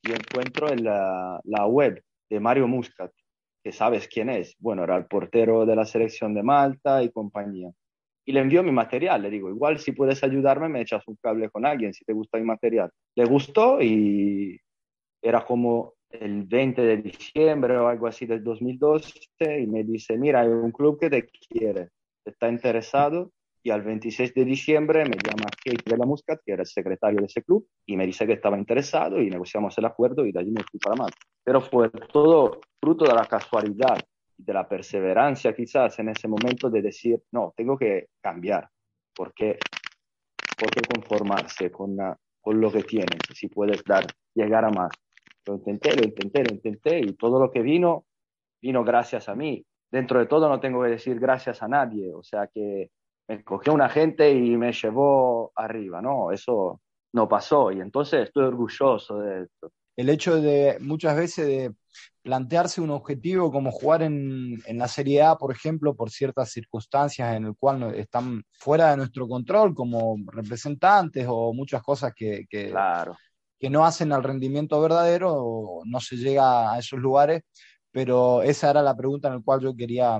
[0.00, 3.12] y encuentro en la, la web de Mario Muscat,
[3.62, 4.56] que sabes quién es.
[4.58, 7.70] Bueno, era el portero de la selección de Malta y compañía.
[8.24, 11.50] Y le envió mi material, le digo, igual si puedes ayudarme, me echas un cable
[11.50, 12.90] con alguien, si te gusta mi material.
[13.16, 14.58] Le gustó y
[15.20, 20.40] era como el 20 de diciembre o algo así del 2012 y me dice, mira,
[20.40, 21.90] hay un club que te quiere,
[22.24, 26.62] está interesado y al 26 de diciembre me llama Kate de la Muscat, que era
[26.62, 30.26] el secretario de ese club, y me dice que estaba interesado y negociamos el acuerdo
[30.26, 31.16] y de allí me fui para Malta.
[31.42, 33.98] Pero fue todo fruto de la casualidad
[34.36, 38.68] y de la perseverancia quizás en ese momento de decir, no, tengo que cambiar,
[39.16, 39.58] porque,
[40.58, 41.96] porque conformarse con,
[42.42, 44.90] con lo que tienes, si puedes dar, llegar a más.
[45.46, 48.06] Lo intenté, lo intenté, lo intenté y todo lo que vino,
[48.60, 49.64] vino gracias a mí.
[49.90, 52.90] Dentro de todo no tengo que decir gracias a nadie, o sea que
[53.28, 56.32] me cogió una gente y me llevó arriba, ¿no?
[56.32, 56.80] Eso
[57.12, 59.70] no pasó y entonces estoy orgulloso de esto.
[59.96, 61.72] El hecho de muchas veces de
[62.22, 67.36] plantearse un objetivo como jugar en, en, la Serie A, por ejemplo, por ciertas circunstancias
[67.36, 72.70] en el cual están fuera de nuestro control como representantes o muchas cosas que, que,
[72.70, 73.16] claro.
[73.58, 77.42] Que no hacen al rendimiento verdadero, no se llega a esos lugares,
[77.90, 80.18] pero esa era la pregunta en la cual yo quería,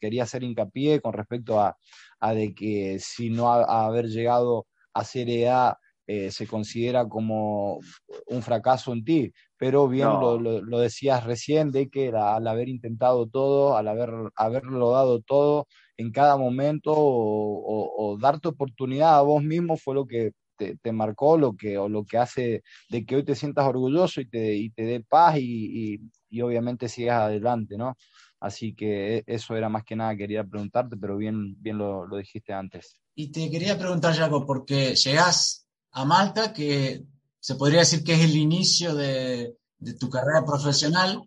[0.00, 1.76] quería hacer hincapié con respecto a,
[2.20, 7.78] a de que si no a, haber llegado a Serie A eh, se considera como
[8.26, 10.20] un fracaso en ti, pero bien No.
[10.20, 14.90] lo, lo- lo decías recién, de que la- al haber intentado todo, al haber, haberlo
[14.90, 20.06] dado todo en cada momento o, o- o darte oportunidad a vos mismo fue lo
[20.06, 23.66] que te, te marcó, lo que, o lo que hace de que hoy te sientas
[23.66, 27.96] orgulloso y te, y te dé paz y, y- y obviamente sigas adelante, ¿no?
[28.40, 32.16] Así que e- eso era más que nada, quería preguntarte, pero bien, bien lo, lo
[32.16, 32.96] dijiste antes.
[33.14, 37.04] Y te quería preguntar, Jaco, porque llegás a Malta, que
[37.38, 41.22] se podría decir que es el inicio de, de tu carrera profesional.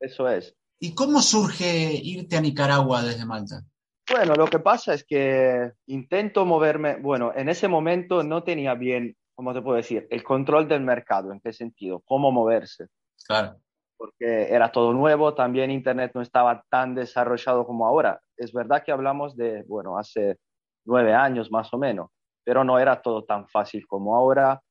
[0.00, 0.54] Eso es.
[0.80, 3.64] ¿Y cómo surge irte a Nicaragua desde Malta?
[4.10, 9.14] Bueno, lo que pasa es que intento moverme, bueno, en ese momento no tenía bien,
[9.34, 10.06] ¿cómo te puedo decir?
[10.10, 12.00] El control del mercado, ¿en qué sentido?
[12.06, 12.86] ¿Cómo moverse?
[13.26, 13.56] Claro.
[13.98, 18.20] Porque era todo nuevo, también Internet no estaba tan desarrollado como ahora.
[18.36, 20.38] Es verdad que hablamos de, bueno, hace
[20.86, 22.10] nueve años más o menos,
[22.44, 24.62] pero no era todo tan fácil como ahora.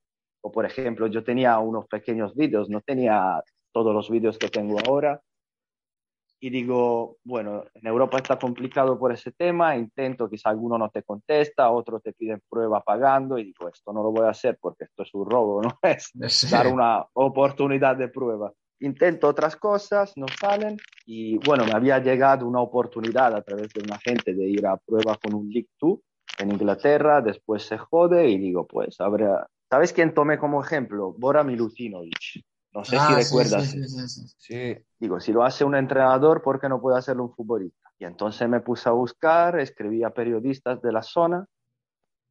[0.41, 4.77] O por ejemplo, yo tenía unos pequeños vídeos, no tenía todos los vídeos que tengo
[4.87, 5.21] ahora.
[6.39, 11.01] Y digo, bueno, en Europa está complicado por ese tema, intento, quizá alguno no te
[11.01, 14.83] contesta, otros te piden prueba pagando y digo, esto no lo voy a hacer porque
[14.83, 16.11] esto es un robo, no es
[16.51, 18.53] dar una oportunidad de prueba.
[18.79, 23.81] Intento otras cosas, no salen y bueno, me había llegado una oportunidad a través de
[23.81, 25.99] un agente de ir a prueba con un League 2
[26.39, 29.47] en Inglaterra, después se jode y digo, pues habrá...
[29.69, 31.13] ¿Sabes quién tomé como ejemplo?
[31.17, 32.43] Bora Milutinovic.
[32.73, 33.71] No sé Ah, si sí, recuerdas.
[33.71, 37.33] sí, sí, sí, Digo, si lo hace un entrenador, ¿por qué no puede hacerlo un
[37.33, 37.89] futbolista?
[37.99, 41.45] Y entonces me puse a buscar, escribí a periodistas de la zona,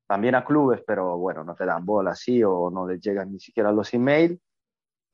[0.06, 3.40] también a clubes, pero bueno, no te dan bola así o no les llegan ni
[3.40, 4.38] siquiera los emails.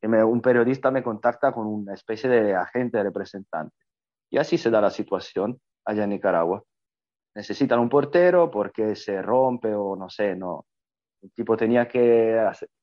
[0.02, 3.74] Un periodista me contacta con una especie de agente representante.
[4.30, 6.62] Y así se da la situación allá en Nicaragua.
[7.34, 10.66] Necesitan un portero porque se rompe o no sé, no.
[11.22, 12.36] El tipo tenía que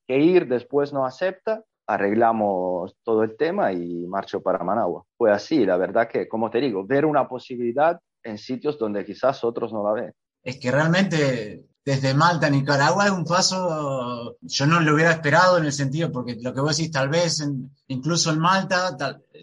[0.08, 5.04] ir, después no acepta arreglamos todo el tema y marcho para Managua.
[5.18, 9.44] Fue así, la verdad que, como te digo, ver una posibilidad en sitios donde quizás
[9.44, 10.14] otros no la ven.
[10.44, 15.58] Es que realmente desde Malta a Nicaragua es un paso, yo no lo hubiera esperado
[15.58, 17.44] en el sentido, porque lo que vos decís, tal vez
[17.88, 18.96] incluso en Malta,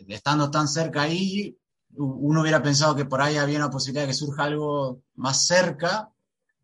[0.06, 1.58] estando tan cerca ahí,
[1.96, 6.10] uno hubiera pensado que por ahí había una posibilidad de que surja algo más cerca,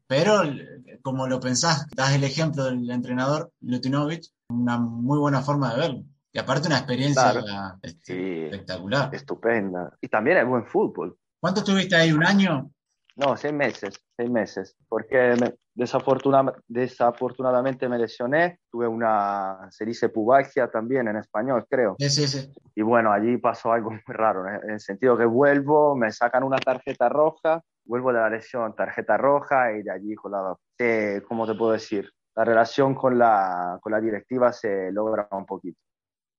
[0.07, 0.43] pero
[1.03, 6.03] como lo pensás, das el ejemplo del entrenador Lutinovic, una muy buena forma de verlo.
[6.33, 7.79] Y aparte una experiencia Claro.
[7.83, 8.45] este, Sí.
[8.45, 9.15] espectacular.
[9.15, 9.97] Estupenda.
[10.01, 11.17] Y también es buen fútbol.
[11.41, 12.13] ¿Cuánto estuviste ahí?
[12.13, 12.71] ¿Un año?
[13.17, 20.09] No, seis meses, seis meses, porque me- desafortuna- desafortunadamente me lesioné, tuve una, se dice
[20.09, 21.97] pubalgia también en español, creo.
[21.99, 22.51] Sí, sí, sí.
[22.75, 26.57] Y bueno, allí pasó algo muy raro, en el sentido que vuelvo, me sacan una
[26.59, 31.47] tarjeta roja, vuelvo de la lesión, tarjeta roja, y de allí, con la, eh, ¿cómo
[31.47, 32.11] te puedo decir?
[32.35, 35.79] La relación con la, con la directiva se logra un poquito.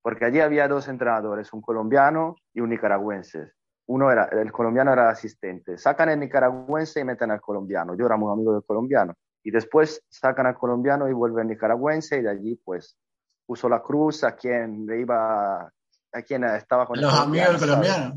[0.02, 3.54] Porque allí había dos entrenadores, un colombiano y un nicaragüense.
[3.88, 5.78] Uno era, el colombiano era el asistente.
[5.78, 7.96] Sacan el nicaragüense y meten al colombiano.
[7.96, 9.14] Yo era muy amigo del colombiano.
[9.44, 12.98] Y después sacan al colombiano y vuelve el nicaragüense y de allí pues
[13.46, 17.70] puso la cruz a quien le iba, a quien estaba con el Los amigos del
[17.70, 18.16] colombiano.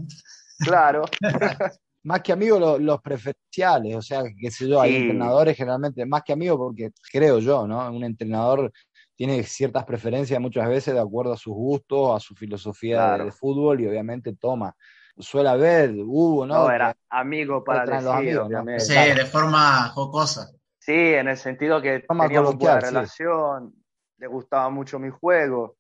[0.59, 1.03] Claro,
[2.07, 6.23] más que amigos lo- los preferenciales, o sea, qué sé yo, hay entrenadores generalmente, más
[6.23, 7.91] que amigos porque creo yo, ¿no?
[7.91, 8.73] Un entrenador
[9.17, 13.25] tiene ciertas preferencias muchas veces de acuerdo a sus gustos, a su filosofía de- Claro.
[13.25, 14.75] de, fútbol y obviamente toma
[15.19, 16.55] suele haber, hubo, ¿no?
[16.65, 18.81] No, era amigo para decir, obviamente.
[18.81, 20.53] Sí, de forma jocosa.
[20.79, 23.75] Sí, en el sentido que teníamos buena relación,
[24.19, 25.77] le gustaba mucho mi juego,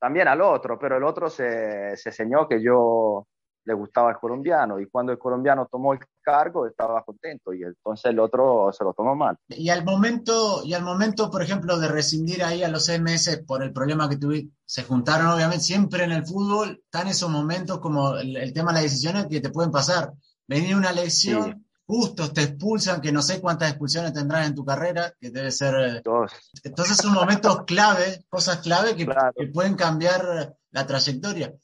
[0.00, 3.26] también al otro, pero el otro se, se señó que yo
[3.70, 8.10] le gustaba el colombiano y cuando el colombiano tomó el cargo estaba contento y entonces
[8.10, 9.36] el otro se lo tomó mal.
[9.48, 13.42] Y al momento, y al momento por ejemplo, de rescindir ahí a los seis meses
[13.46, 17.78] por el problema que tuviste, se juntaron obviamente siempre en el fútbol, están esos momentos
[17.78, 20.12] como el, tema de las decisiones que te pueden pasar.
[20.48, 25.12] Venir una lesión, justo te expulsan, que no sé cuántas expulsiones tendrás en tu carrera,
[25.20, 25.74] que debe ser...
[25.74, 26.32] Eh, Dos.
[26.64, 31.54] Entonces son momentos clave, cosas clave que, que pueden cambiar la trayectoria.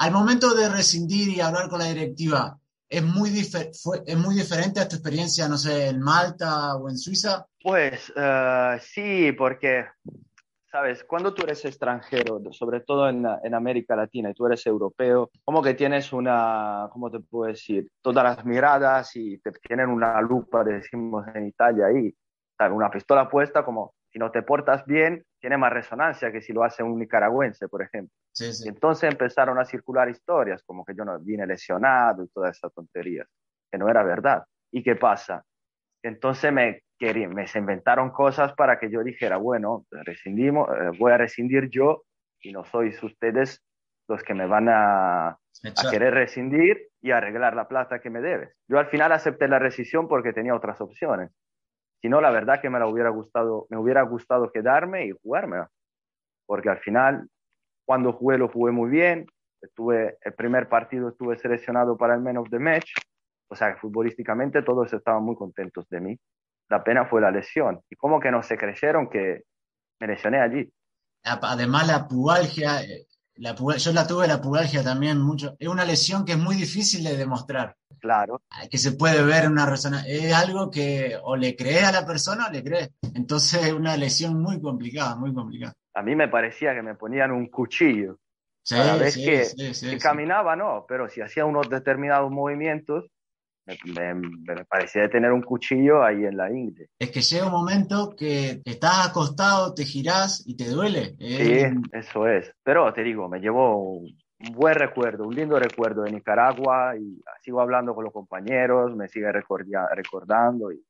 [0.00, 2.56] Al momento de rescindir y hablar con la directiva,
[2.88, 7.44] ¿es muy, ¿es muy diferente a tu experiencia, no sé, en Malta o en Suiza?
[7.62, 9.84] Pues uh, sí, porque,
[10.72, 15.30] sabes, cuando tú eres extranjero, sobre todo en, en, América Latina, y tú eres europeo,
[15.44, 17.90] como que tienes una, ¿cómo te puedo decir?
[18.00, 22.10] Todas las miradas y te tienen una lupa, decimos en Italia, ahí,
[22.72, 26.62] una pistola puesta como si no te portas bien, tiene más resonancia que si lo
[26.62, 28.14] hace un nicaragüense, por ejemplo.
[28.38, 32.72] Y entonces empezaron a circular historias, como que yo no vine lesionado y todas esas
[32.72, 33.26] tonterías,
[33.70, 34.44] que no era verdad.
[34.70, 35.44] ¿Y qué pasa?
[36.02, 41.18] Entonces me, me se inventaron cosas para que yo dijera, bueno, rescindimos, eh, voy a
[41.18, 42.04] rescindir yo
[42.40, 43.62] y no sois ustedes
[44.08, 48.54] los que me van a, a, querer rescindir y arreglar la plata que me debes.
[48.68, 51.30] Yo al final acepté la rescisión porque tenía otras opciones.
[52.00, 55.64] Si no, la verdad que me, la hubiera gustado, me hubiera gustado quedarme y jugarme.
[56.46, 57.28] Porque al final,
[57.84, 59.26] cuando jugué, lo jugué muy bien.
[59.60, 62.92] Estuve, el primer partido estuve seleccionado para el Men of the Match.
[63.48, 66.18] O sea, futbolísticamente todos estaban muy contentos de mí.
[66.70, 67.80] La pena fue la lesión.
[67.90, 69.42] Y como que no se creyeron que
[70.00, 70.72] me lesioné allí.
[71.22, 75.56] Además, la pubalgia, eh, la, yo la tuve la pubalgia también mucho.
[75.58, 77.76] Es una lesión que es muy difícil de demostrar.
[78.00, 78.42] Claro.
[78.70, 80.12] Que se puede ver en una resonancia.
[80.12, 82.90] Es algo que o le cree a la persona o le cree.
[83.14, 85.74] Entonces es una lesión muy complicada, muy complicada.
[85.94, 88.18] A mí me parecía que me ponían un cuchillo.
[88.62, 93.06] Sí, Cada vez que, caminaba, no, pero si hacía unos determinados movimientos,
[93.84, 96.88] me, parecía de tener un cuchillo ahí en la ingle.
[96.98, 101.16] Es que llega un momento que estás acostado, te girás y te duele.
[101.18, 102.52] Sí, eso es.
[102.62, 104.16] Pero te digo, me llevó un
[104.54, 109.30] buen recuerdo, un lindo recuerdo de Nicaragua y sigo hablando con los compañeros, me sigue
[109.32, 110.82] recordando y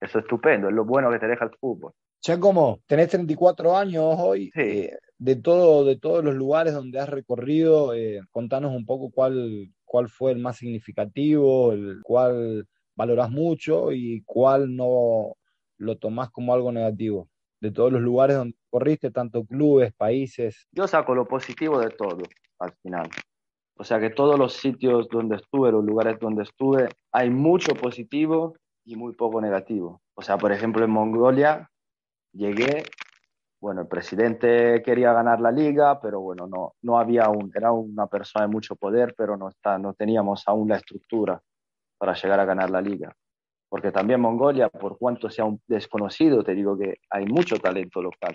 [0.00, 1.92] eso es estupendo, es lo bueno que te deja el fútbol.
[2.40, 7.94] como tenés 34 años hoy, eh, de, todo, de todos los lugares donde has recorrido,
[7.94, 14.24] eh, contanos un poco cuál, cuál fue el más significativo, el cuál valoras mucho y
[14.26, 15.36] cuál no
[15.78, 17.28] lo tomás como algo negativo.
[17.60, 20.66] De todos los lugares donde corriste, tanto clubes, países.
[20.72, 22.24] Yo saco lo positivo de todo
[22.58, 23.08] al final.
[23.76, 28.56] O sea que todos los sitios donde estuve, los lugares donde estuve, hay mucho positivo
[28.84, 30.02] y muy poco negativo.
[30.14, 31.70] O sea, por ejemplo, en Mongolia
[32.32, 32.82] llegué,
[33.64, 38.06] bueno, el presidente quería ganar la liga, pero bueno, no, no había un, era una
[38.08, 41.40] persona de mucho poder, pero no, está, no teníamos aún la estructura
[41.96, 43.16] para llegar a ganar la liga.
[43.70, 48.34] Porque también Mongolia, por cuanto sea un desconocido, te digo que hay mucho talento local.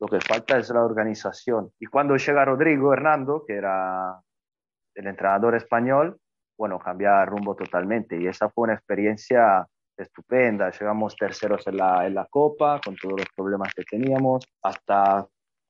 [0.00, 1.70] Lo que falta es la organización.
[1.78, 4.20] Y cuando llega Rodrigo Hernando, que era
[4.96, 6.18] el entrenador español,
[6.58, 8.20] bueno, cambia rumbo totalmente.
[8.20, 9.68] Y esa fue una experiencia
[10.02, 10.70] estupenda.
[10.70, 14.44] Llegamos terceros en la, en la Copa, con todos los problemas que teníamos.
[14.62, 15.26] Hasta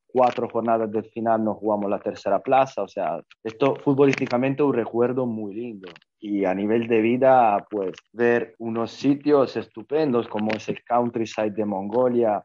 [0.07, 2.83] cuatro jornadas del final nos jugamos la tercera plaza.
[2.83, 5.89] O sea, esto futbolísticamente un recuerdo muy lindo.
[6.21, 11.65] Y a nivel de vida, pues ver unos sitios estupendos como es el countryside de
[11.65, 12.45] Mongolia,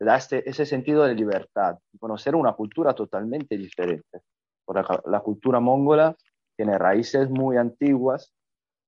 [0.00, 4.22] da este, ese sentido de libertad, conocer una cultura totalmente diferente.
[4.64, 6.16] Porque la cultura mongola
[6.56, 8.32] tiene raíces muy antiguas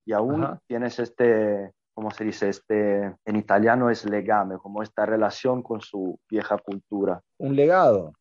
[0.04, 2.48] y aún tienes este, ¿cómo se dice?
[2.48, 7.20] Este, en italiano es legame, como esta relación con su vieja cultura.
[7.38, 8.12] Un legado.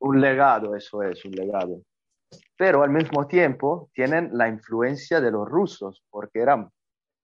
[0.00, 1.82] Un legado, eso es, un legado.
[2.56, 6.70] Pero al mismo tiempo tienen la influencia de los rusos, porque eran,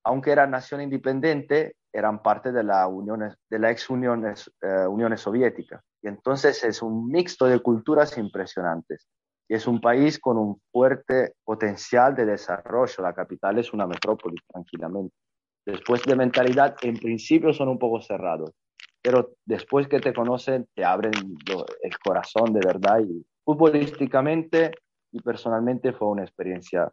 [0.05, 5.17] aunque eran nación independiente, eran parte de la, Unión, de la ex Unión, eh, Unión
[5.17, 5.83] Soviética.
[6.03, 9.07] Y entonces es un mixto de culturas impresionantes.
[9.49, 13.03] Y es un país con un fuerte potencial de desarrollo.
[13.03, 15.15] La capital es una metrópoli, tranquilamente.
[15.67, 18.53] Después de mentalidad, en principio son un poco cerrados,
[19.03, 21.13] pero después que te conocen, te abren
[21.83, 23.01] el corazón de verdad.
[23.01, 24.71] Y futbolísticamente
[25.11, 26.93] y personalmente fue una experiencia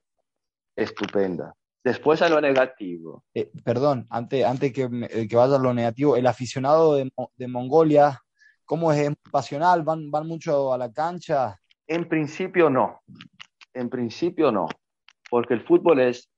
[0.75, 1.53] estupenda.
[1.83, 3.23] Después a lo negativo.
[3.33, 7.47] Eh, perdón, antes, antes que, eh, que, vaya a lo negativo, el aficionado de, de
[7.47, 8.21] Mongolia,
[8.65, 9.11] ¿cómo es?
[9.31, 9.83] pasional?
[9.83, 11.59] ¿Van, ¿Van mucho a la cancha?
[11.87, 13.01] En principio no.
[13.73, 14.67] En principio no.
[15.29, 16.29] porque el fútbol es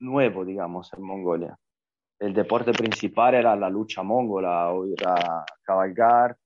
[0.00, 1.58] nuevo, digamos, en Mongolia.
[2.18, 6.36] El deporte principal era la lucha mongola, o ir a cabalgar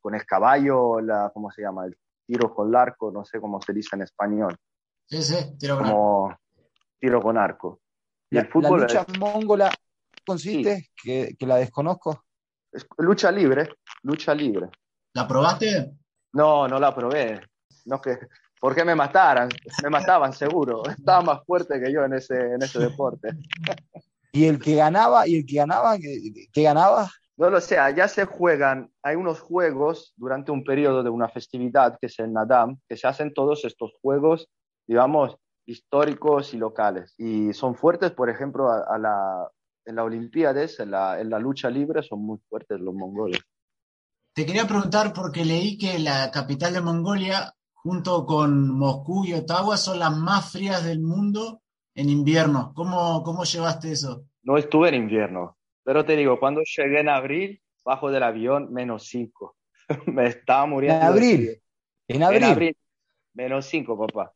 [0.00, 1.86] con el caballo, la, ¿cómo se llama?
[1.86, 1.96] El
[2.26, 4.56] tiro con el arco, no sé cómo se dice en español.
[5.06, 6.38] Sí, sí, tiro con arco.
[6.98, 7.80] Tiro con arco.
[8.30, 9.70] Y el fútbol la lucha mongola
[10.26, 12.24] consiste, que, que, la desconozco.
[12.72, 13.68] Es lucha libre,
[14.02, 14.68] lucha libre.
[15.12, 15.92] ¿La probaste?
[16.32, 17.40] No, no la probé.
[17.84, 18.18] No que,
[18.64, 19.50] ¿Por qué me mataran?
[19.82, 20.88] Me mataban seguro.
[20.88, 23.28] Estaba más fuerte que yo en ese, en ese deporte.
[24.34, 25.28] ¿Y el que ganaba?
[25.28, 25.96] ¿Y el que ganaba?
[25.96, 27.08] ¿Qué, ganaba?
[27.36, 31.96] No lo sé, allá se juegan, hay unos juegos durante un periodo de una festividad
[32.00, 34.48] que es el Nadam, que se hacen todos estos juegos,
[34.88, 37.14] digamos, históricos y locales.
[37.16, 39.48] Y son fuertes, por ejemplo, a, la,
[39.84, 43.40] en las Olimpiadas, en la, en la lucha libre, son muy fuertes los mongoles.
[44.32, 49.76] Te quería preguntar porque leí que la capital de Mongolia, junto con Moscú y Ottawa,
[49.76, 51.60] son las más frías del mundo
[51.94, 52.72] en invierno.
[52.74, 54.26] ¿Cómo, cómo llevaste eso?
[54.42, 59.06] No estuve en invierno, pero te digo, cuando llegué en abril, bajo del avión, menos
[59.08, 59.56] 5.
[60.06, 61.00] Me estaba muriendo.
[61.00, 61.62] ¿En abril?
[62.08, 62.76] ¿En abril?
[63.34, 64.32] menos 5, papá.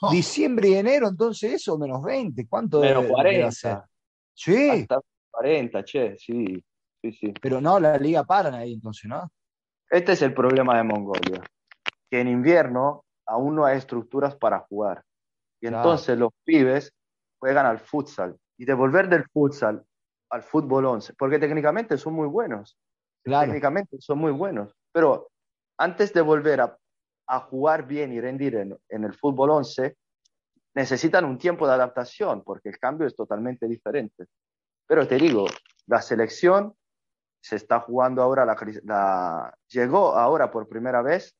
[0.00, 0.10] Oh.
[0.10, 2.46] Diciembre y enero, entonces eso, menos 20.
[2.48, 3.88] ¿Cuánto menos 40.
[4.32, 4.70] Sí.
[4.70, 6.62] Hasta 40, che, sí.
[7.02, 7.34] Sí, sí.
[7.40, 9.30] Pero no, la liga paran ahí entonces, ¿no?
[9.90, 11.42] Este es el problema de Mongolia,
[12.10, 15.04] que en invierno aún no hay estructuras para jugar.
[15.64, 16.92] Y entonces los pibes
[17.38, 18.36] juegan al futsal.
[18.58, 19.82] Y devolver del futsal
[20.28, 22.76] al fútbol 11, porque técnicamente son muy buenos.
[23.22, 24.76] Técnicamente son muy buenos.
[24.92, 25.30] Pero
[25.78, 26.76] antes de volver a,
[27.28, 29.96] a jugar bien y rendir en, en, el fútbol 11,
[30.74, 34.26] necesitan un tiempo de adaptación, porque el cambio es totalmente diferente.
[34.86, 35.46] Pero te digo,
[35.86, 36.74] la selección
[37.40, 41.34] se está jugando ahora, la, la, llegó ahora por primera vez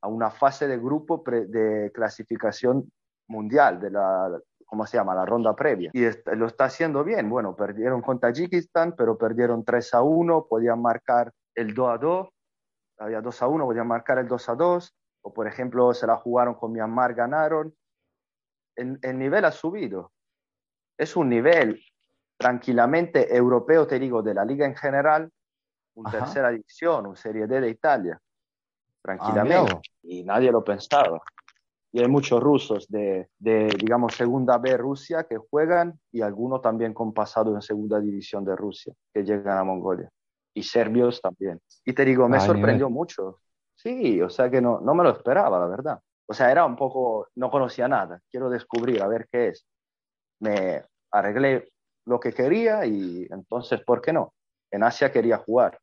[0.00, 2.90] a una fase de grupo de clasificación
[3.28, 5.14] mundial, de la, ¿cómo se llama?
[5.14, 5.90] La ronda previa.
[5.94, 6.04] Y
[6.36, 7.28] lo está haciendo bien.
[7.30, 12.28] Bueno, perdieron con Tayikistán, pero perdieron 3 a 1, podían marcar el 2 a 2,
[12.98, 16.16] había 2 a 1, podían marcar el 2 a 2, o por ejemplo se la
[16.16, 17.74] jugaron con Myanmar, ganaron.
[18.76, 20.12] El, el nivel ha subido.
[20.96, 21.80] Es un nivel
[22.36, 25.30] tranquilamente europeo, te digo, de la liga en general,
[25.94, 28.20] una tercera división, un Serie D de Italia,
[29.02, 29.72] tranquilamente.
[29.74, 31.20] Ah, y nadie lo pensaba
[31.98, 36.94] y hay muchos rusos de, de, digamos, segunda B Rusia que juegan y algunos también
[36.94, 40.08] con pasado en segunda división de Rusia que llegan a Mongolia.
[40.54, 41.60] Y serbios también.
[41.84, 43.40] Y te digo, me sorprendió mucho.
[43.74, 46.00] Sí, o sea que no, no me lo esperaba, la verdad.
[46.26, 48.20] O sea, era un poco, no conocía nada.
[48.30, 49.66] Quiero descubrir, a ver qué es.
[50.40, 51.68] Me arreglé
[52.06, 54.34] lo que quería y entonces, ¿por qué no?
[54.70, 55.80] En Asia quería jugar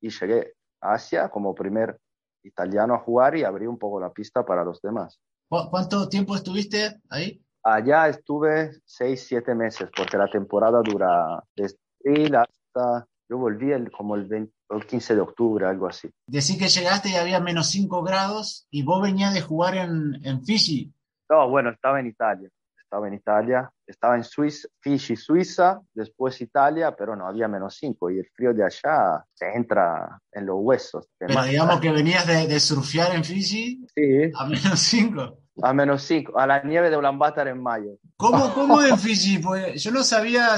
[0.00, 1.98] y llegué a Asia como primer
[2.44, 5.20] italiano a jugar y abrí un poco la pista para los demás.
[5.48, 7.40] ¿Cuánto tiempo estuviste ahí?
[7.62, 13.06] Allá estuve seis, siete meses, porque la temporada dura desde abril hasta...
[13.28, 14.52] Yo volví el, como el,
[14.88, 16.08] 15 de octubre, algo así.
[16.28, 20.44] Decís que llegaste y había menos 5 grados y vos venías de jugar en, en
[20.44, 20.94] Fiji.
[21.28, 22.48] No, bueno, estaba en Italia
[22.96, 28.10] estaba en Italia, estaba en Suiza, Fiji, Suiza, después Italia, pero no había menos 5
[28.10, 31.06] y el frío de allá se entra en los huesos.
[31.18, 34.30] Pero digamos que venías de, surfear en Fiji sí.
[34.34, 35.38] a menos 5.
[35.62, 37.98] A menos 5, a la nieve de Ulaanbaatar en mayo.
[38.16, 39.38] ¿Cómo, cómo en Fiji?
[39.38, 40.56] Pues yo no sabía,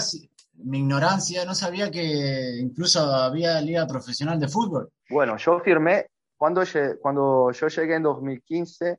[0.55, 4.91] mi ignorancia, no sabía que incluso había liga profesional de fútbol.
[5.11, 6.62] Bueno, yo firmé, cuando,
[7.01, 8.99] cuando yo llegué en 2015,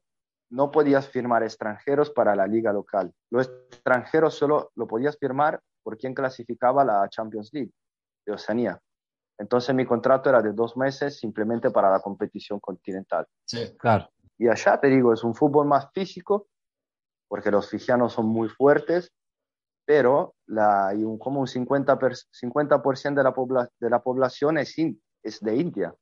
[0.49, 3.13] no podías firmar extranjeros para la liga local.
[3.29, 7.71] Los extranjeros solo lo podías firmar por quien clasificaba la Champions League
[8.25, 8.79] de Oceanía.
[9.37, 13.25] Entonces mi contrato era de dos meses simplemente para la competición continental.
[13.45, 14.09] Sí, claro.
[14.37, 16.47] Y allá te digo, es un fútbol más físico,
[17.27, 19.11] porque los fijianos son muy fuertes,
[19.85, 24.75] pero la, hay un, como un 50%, 50 de, la de la población es,
[25.23, 25.93] es de India,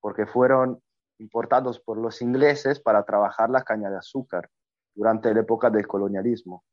[0.00, 0.80] porque fueron
[1.20, 4.48] importados por los ingleses para trabajar la caña de azúcar
[4.94, 6.64] durante la época del colonialismo.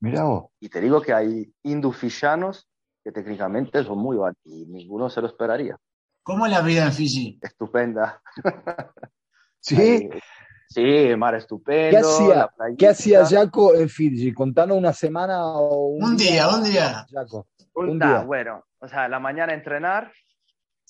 [0.00, 0.24] Mira
[0.60, 2.68] Y te digo que hay indufillanos
[3.02, 5.76] que técnicamente son muy buenos y ninguno se lo esperaría.
[6.22, 7.38] ¿Cómo es la vida en Fiji?
[7.42, 8.22] Estupenda.
[9.60, 10.08] ¿Sí?
[10.68, 11.90] sí, mar estupendo.
[11.90, 14.32] ¿Qué hacía, ¿qué hacía Jaco en Fiji?
[14.32, 17.06] Contanos una semana o un, día, Un día,
[17.74, 18.22] Un, día.
[18.22, 20.12] Bueno, o sea, la mañana entrenar,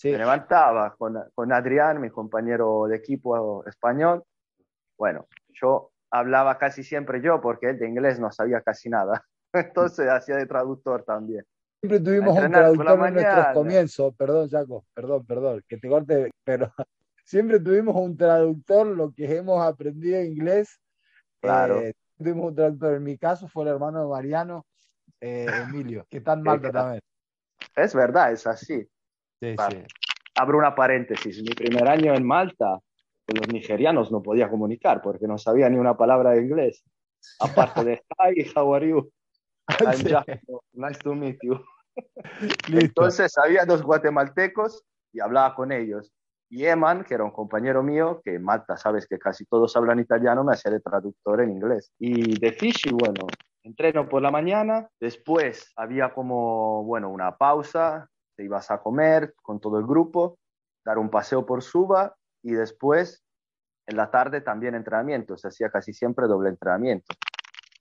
[0.03, 4.25] me levantaba con, con Adrián, mi compañero de equipo español.
[4.99, 9.25] Bueno, yo hablaba casi siempre yo porque él de inglés no sabía casi nada.
[9.53, 11.45] Entonces hacía de traductor también.
[11.81, 16.73] Siempre tuvimos un traductor en nuestros comienzos, perdón, Jaco, perdón, perdón, que te corte, pero
[17.25, 20.81] siempre tuvimos un traductor, lo que hemos aprendido en inglés.
[21.41, 21.81] Claro.
[21.81, 22.95] Eh, tuvimos un traductor.
[22.95, 24.67] En mi caso fue el hermano de Mariano,
[25.21, 27.03] eh, Emilio, que está en Malta también.
[27.77, 28.89] Es verdad, es así.
[29.45, 29.85] Sí, sí.
[30.37, 31.43] Abro una paréntesis.
[31.43, 32.79] Mi primer año en Malta,
[33.27, 36.83] con los nigerianos no podía comunicar porque no sabía ni una palabra de inglés.
[37.41, 39.11] Aparte de hi, how are you?
[39.69, 40.41] I'm
[40.73, 41.59] nice to meet you.
[42.69, 46.13] Entonces había dos guatemaltecos y hablaba con ellos.
[46.51, 49.99] Y Eman, que era un compañero mío, que en Malta sabes que casi todos hablan
[49.99, 51.93] italiano, me hacía de traductor en inglés.
[51.99, 53.27] Y de Fishy, bueno,
[53.63, 59.61] entreno por la mañana, después había como, bueno, una pausa, te ibas a comer con
[59.61, 60.39] todo el grupo,
[60.85, 63.25] dar un paseo por Suba y después
[63.87, 67.15] en la tarde también entrenamiento, se hacía casi siempre doble entrenamiento.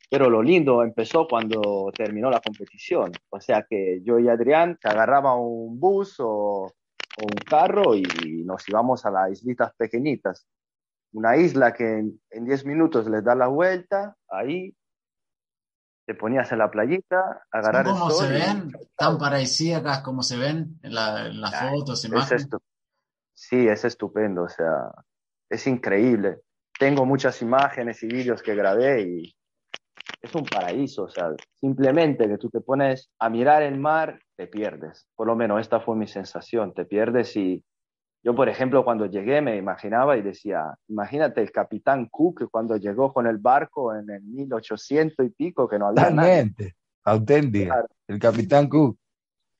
[0.09, 4.89] Pero lo lindo empezó cuando terminó la competición, o sea que yo y Adrián se
[4.89, 8.03] agarraba un bus o, o un carro y
[8.45, 10.45] nos íbamos a las islitas pequeñitas.
[11.13, 14.75] Una isla que en 10 minutos les da la vuelta, ahí
[16.05, 18.71] te ponías en la playita, agarrar ¿Cómo se ven?
[18.95, 22.47] Tan paradisíacas como se ven en, las fotos, imágenes.
[23.33, 24.91] sí, es estupendo, o sea,
[25.49, 26.39] es increíble.
[26.77, 29.35] Tengo muchas imágenes y vídeos que grabé y
[30.21, 31.29] es un paraíso, o sea,
[31.59, 35.07] simplemente que tú te pones a mirar el mar, te pierdes.
[35.15, 37.63] Por lo menos esta fue mi sensación, te pierdes y
[38.23, 43.11] yo, por ejemplo, cuando llegué me imaginaba y decía, imagínate el capitán Cook cuando llegó
[43.11, 48.69] con el barco en el 1800 y pico, que no había Totalmente, auténtica, el capitán
[48.69, 48.97] Cook.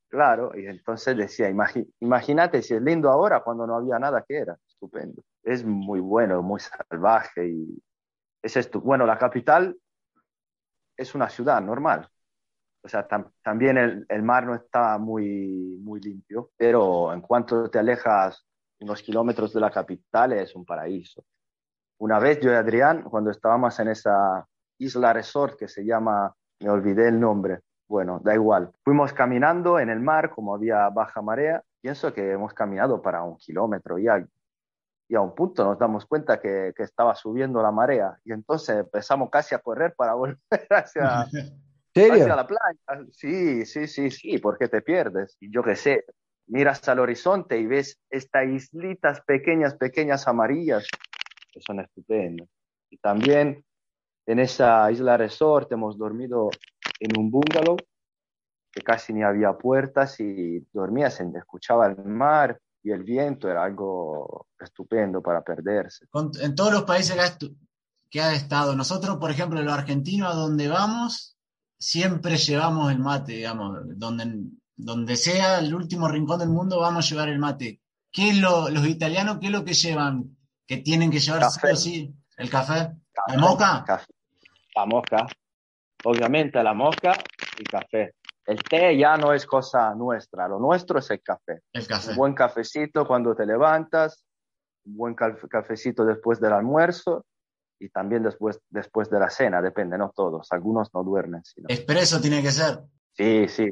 [0.08, 1.54] Claro, y entonces decía,
[2.00, 5.24] imagínate si es lindo ahora cuando no había nada que era, estupendo.
[5.44, 7.84] Es muy bueno, muy salvaje y
[8.42, 8.80] es esto.
[8.80, 9.76] Bueno, la capital
[10.96, 12.08] es una ciudad normal.
[12.82, 13.08] O sea,
[13.42, 18.46] también el, el, mar no está muy, muy limpio, pero en cuanto te alejas
[18.80, 21.24] unos kilómetros de la capital es un paraíso.
[22.00, 24.46] Una vez yo y Adrián, cuando estábamos en esa
[24.78, 29.90] isla resort que se llama, me olvidé el nombre, bueno, da igual, fuimos caminando en
[29.90, 34.30] el mar como había baja marea, pienso que hemos caminado para un kilómetro y algo.
[35.10, 38.78] Y a un punto nos damos cuenta que, que estaba subiendo la marea y entonces
[38.78, 40.38] empezamos casi a correr para volver
[40.70, 43.08] hacia, hacia la playa.
[43.12, 45.38] Sí, sí, sí, sí, porque te pierdes.
[45.40, 46.06] Y yo qué sé,
[46.48, 50.88] miras al horizonte y ves estas islitas pequeñas, pequeñas amarillas,
[51.52, 52.48] que son estupendas.
[52.90, 53.64] Y también
[54.26, 56.50] en esa isla resort hemos dormido
[57.00, 57.78] en un bungalow
[58.74, 64.48] que casi ni había puertas y dormías, escuchaba el mar y el viento, era algo
[64.60, 66.08] estupendo para perderse.
[66.42, 67.16] En todos los países
[68.10, 71.38] que ha, estado, nosotros, por ejemplo, los argentinos, a donde vamos,
[71.78, 77.10] siempre llevamos el mate, digamos, donde donde sea el último rincón del mundo, vamos a
[77.10, 77.82] llevar el mate.
[78.12, 80.38] ¿Qué es lo, los italianos, qué es lo que llevan?
[80.68, 82.92] ¿Que tienen que llevar sí ¿El café?
[83.28, 83.86] ¿La moca?
[84.76, 85.28] La moca.
[86.04, 87.14] Obviamente la moca
[87.58, 88.16] y café.
[88.46, 91.62] El té ya no es cosa nuestra, lo nuestro es el café.
[91.72, 92.12] El café.
[92.12, 94.26] Un buen cafecito cuando te levantas,
[94.86, 97.26] un buen cafecito después del almuerzo
[97.80, 101.44] y también después, después de la cena, depende, no todos, algunos no duermen.
[101.46, 101.68] Sino...
[101.70, 102.80] Expreso tiene que ser.
[103.14, 103.72] Sí, sí,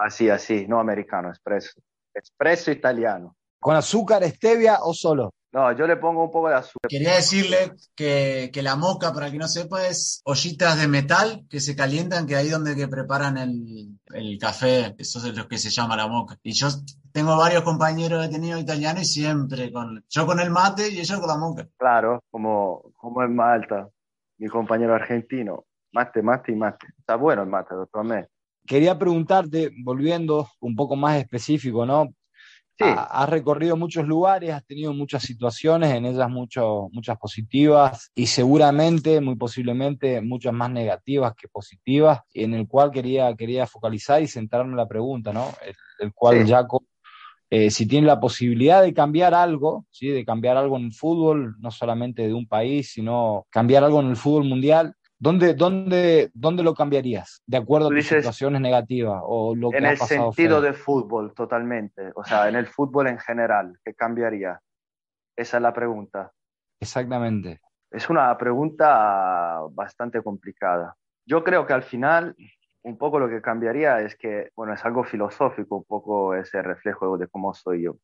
[0.00, 1.78] Así, así, no americano, expreso.
[2.14, 3.36] Expreso italiano.
[3.60, 5.34] ¿Con azúcar, stevia o solo?
[5.52, 6.88] No, yo le pongo un poco de azúcar.
[6.88, 11.60] Quería decirle que, que la moca, para que no sepa, es ollitas de metal que
[11.60, 15.68] se calientan, que ahí donde que preparan el, el, café, eso es lo que se
[15.68, 16.38] llama la moca.
[16.42, 16.68] Y yo
[17.12, 21.18] tengo varios compañeros he tenido italianos y siempre con, yo con el mate y ellos
[21.18, 21.68] con la moca.
[21.76, 23.88] Claro, como, como en Malta,
[24.38, 26.86] mi compañero argentino, mate, mate y mate.
[26.96, 28.28] Está bueno el mate, doctor Mé
[28.70, 32.14] quería preguntarte, volviendo un poco más específico, ¿no?
[32.78, 32.86] Sí.
[32.86, 39.20] has recorrido muchos lugares, has tenido muchas situaciones, en ellas mucho, muchas positivas y seguramente,
[39.20, 44.70] muy posiblemente, muchas más negativas que positivas, en el cual quería, quería focalizar y centrarme
[44.70, 45.52] en la pregunta, ¿no?
[45.98, 46.84] El, cual Jaco,
[47.50, 50.08] eh, si tiene la posibilidad de cambiar algo, ¿sí?
[50.08, 54.10] de cambiar algo en el fútbol, no solamente de un país, sino cambiar algo en
[54.10, 57.42] el fútbol mundial, ¿Dónde, dónde, ¿Dónde lo cambiarías?
[57.46, 59.20] ¿De acuerdo a tus situaciones negativas?
[59.22, 62.10] O lo que en el sentido de fútbol, totalmente.
[62.14, 64.58] O sea, en el fútbol en general, ¿qué cambiaría?
[65.36, 66.32] Esa es la pregunta.
[66.80, 67.60] Exactamente.
[67.90, 70.96] Es una pregunta bastante complicada.
[71.26, 72.34] Yo creo que al final,
[72.82, 77.18] un poco lo que cambiaría es que, bueno, es algo filosófico, un poco ese reflejo
[77.18, 77.98] de cómo soy yo.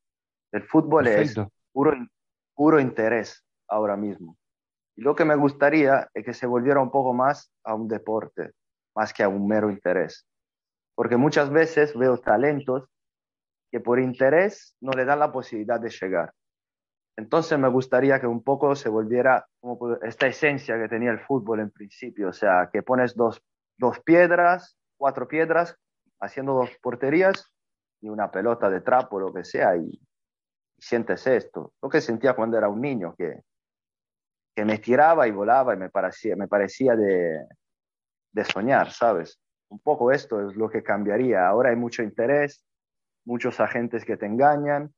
[0.52, 1.34] El fútbol es
[1.72, 1.96] puro,
[2.54, 4.36] puro interés ahora mismo
[4.96, 8.52] y lo que me gustaría es que se volviera un poco más a un deporte,
[8.94, 10.26] más que a un mero interés.
[10.94, 12.88] Porque muchas veces veo talentos
[13.70, 16.32] que por interés no le dan la posibilidad de llegar.
[17.18, 21.60] Entonces me gustaría que un poco se volviera como esta esencia que tenía el fútbol
[21.60, 23.42] en principio, o sea, que pones dos,
[23.78, 25.76] dos piedras, cuatro piedras,
[26.20, 27.52] haciendo dos porterías
[28.00, 30.00] y una pelota de trapo, lo que sea, y,
[30.78, 31.72] sientes esto.
[31.82, 33.42] Lo que sentía cuando era un niño, que,
[34.56, 37.46] que me tiraba y volaba y me parecía, me parecía de,
[38.32, 39.38] de soñar, ¿sabes?
[39.68, 41.46] Un poco esto es lo que cambiaría.
[41.46, 42.64] Ahora hay mucho interés,
[43.26, 44.94] muchos agentes que te engañan,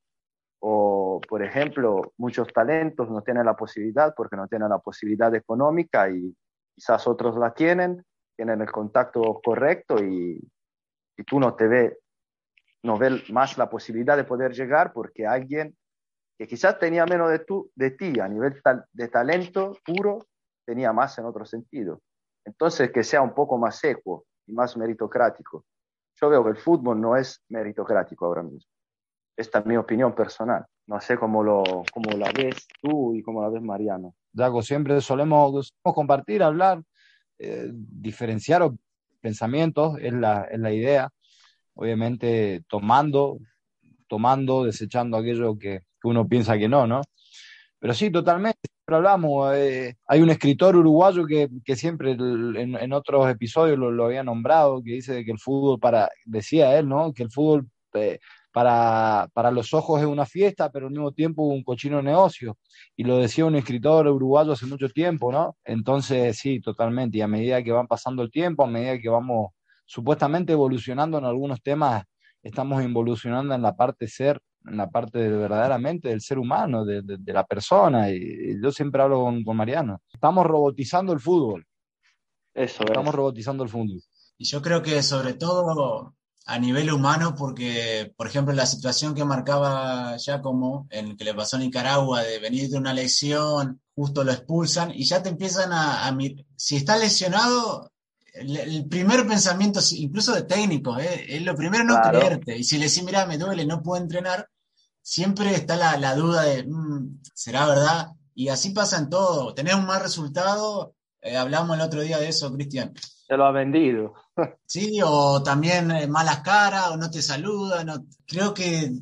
[0.60, 6.08] o, por ejemplo, muchos talentos no tienen la posibilidad porque no tienen la posibilidad económica
[6.08, 6.36] y
[6.76, 8.04] quizás otros la tienen,
[8.36, 10.40] tienen el contacto correcto y,
[11.16, 11.98] y tú no te ves,
[12.84, 15.76] no ves más la posibilidad de poder llegar porque alguien
[16.38, 18.62] que quizás tenía menos de, tú, de ti a nivel
[18.92, 20.24] de talento puro,
[20.64, 22.00] tenía más en otro sentido.
[22.44, 25.64] Entonces, que sea un poco más seco y más meritocrático.
[26.20, 28.70] Yo veo que el fútbol no es meritocrático ahora mismo.
[29.36, 30.64] Esta es mi opinión personal.
[30.86, 31.62] No sé cómo, lo,
[31.92, 34.14] cómo la ves tú y cómo la ves Mariano.
[34.32, 36.82] Dago, siempre solemos, compartir, hablar,
[37.38, 38.70] eh, diferenciar
[39.20, 41.10] pensamientos, es la, es la idea.
[41.74, 43.38] Obviamente tomando,
[44.06, 47.02] tomando, desechando aquello que, que uno piensa que no, ¿no?
[47.80, 49.54] Pero sí, totalmente, siempre hablamos.
[49.54, 54.92] Eh, hay un escritor uruguayo que, que siempre en, otros episodios lo, había nombrado, que
[54.92, 57.12] dice que el fútbol para, decía él, ¿no?
[57.12, 58.18] Que el fútbol eh,
[58.52, 62.58] para, para, los ojos es una fiesta, pero al mismo tiempo un cochino negocio.
[62.96, 65.56] Y lo decía un escritor uruguayo hace mucho tiempo, ¿no?
[65.64, 67.18] Entonces, sí, totalmente.
[67.18, 69.52] Y a medida que van pasando el tiempo, a medida que vamos
[69.86, 72.04] supuestamente evolucionando en algunos temas,
[72.42, 77.02] estamos evolucionando en la parte ser, en la parte de, verdaderamente del ser humano, de,
[77.02, 78.10] de, de la persona.
[78.10, 80.02] Y, yo siempre hablo con, con, Mariano.
[80.12, 81.66] Estamos robotizando el fútbol.
[82.54, 83.14] Eso Estamos es.
[83.14, 84.02] robotizando el fútbol.
[84.36, 86.14] Y yo creo que sobre todo
[86.48, 91.56] a nivel humano, porque, por ejemplo, la situación que marcaba Giacomo, en que le pasó
[91.56, 96.08] a Nicaragua, de venir de una lesión, justo lo expulsan, y ya te empiezan a,
[96.08, 96.18] a
[96.56, 97.92] si está lesionado,
[98.32, 101.26] el, el, primer pensamiento, incluso de técnico, ¿eh?
[101.28, 102.18] es lo primero no claro.
[102.18, 104.48] creerte, y si le decís, mira, me duele, no puedo entrenar,
[105.08, 108.08] siempre está la, la duda de, mmm, ¿será verdad?
[108.34, 112.28] Y así pasa en todo, tenés un mal resultado, eh, hablamos el otro día de
[112.28, 112.92] eso, Cristian,
[113.26, 114.14] se lo ha vendido.
[114.66, 117.86] Sí, o también eh, malas caras, o no te saludan.
[117.86, 118.92] No, creo que,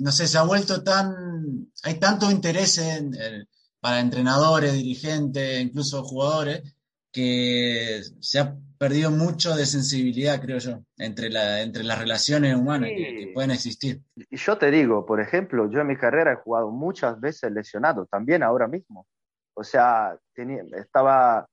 [0.00, 1.72] no sé, se ha vuelto tan.
[1.84, 3.48] Hay tanto interés en, en,
[3.80, 6.74] para entrenadores, dirigentes, incluso jugadores,
[7.10, 12.90] que se ha perdido mucho de sensibilidad, creo yo, entre, la, entre las relaciones humanas
[12.90, 12.96] sí.
[12.96, 14.02] que, que, pueden existir.
[14.14, 18.04] Y yo te digo, por ejemplo, yo en mi carrera he jugado muchas veces lesionado,
[18.04, 19.06] también ahora mismo.
[19.54, 21.46] O sea, tenía, estaba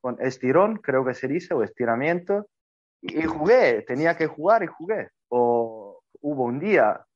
[0.00, 2.48] con estirón, creo que se dice, o estiramiento,
[3.00, 5.08] y, jugué, tenía que jugar y jugué.
[5.28, 7.06] O hubo un día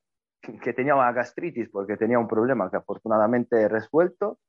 [0.63, 4.39] que tenía una gastritis porque tenía un problema que afortunadamente he resuelto,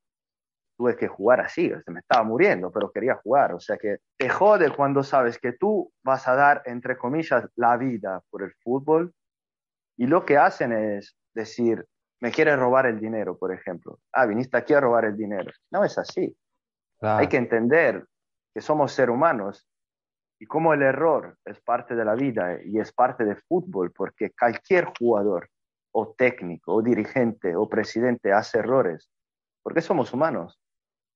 [0.79, 3.53] tuve que jugar así, o sea, me estaba muriendo, pero quería jugar.
[3.53, 7.77] O sea que te jode cuando sabes que tú vas a dar, entre comillas, la
[7.77, 9.13] vida por el fútbol
[9.97, 11.85] y lo que hacen es decir,
[12.21, 13.99] me quieres robar el dinero, por ejemplo.
[14.13, 15.51] Ah, viniste aquí a robar el dinero.
[15.73, 16.37] No es así.
[17.01, 17.19] Claro.
[17.19, 18.07] Hay que entender
[18.55, 19.69] que somos seres humanos
[20.41, 24.31] y como el error es parte de la vida y es parte del fútbol, porque
[24.39, 25.49] cualquier jugador
[25.93, 29.11] o técnico o dirigente o presidente hace errores,
[29.65, 30.61] porque somos humanos.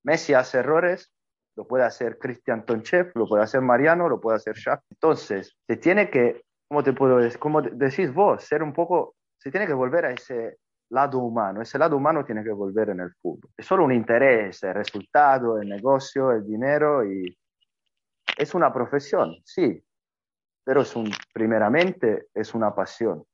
[0.05, 1.12] Messi hace errores,
[1.57, 4.82] lo puede hacer Cristian Tonchev, lo puede hacer Mariano, lo puede hacer Shaq.
[4.90, 7.38] Entonces, se tiene que, ¿cómo te puedo decir?
[7.38, 10.59] Como decís vos, ser un poco, se tiene que volver a ese
[10.90, 11.62] lado humano.
[11.62, 13.50] Ese lado humano tiene que volver en el fútbol.
[13.57, 17.36] Es solo un interés, el resultado, el negocio, el dinero y
[18.36, 19.82] es una profesión, sí,
[20.64, 23.24] pero es un, primeramente es una pasión.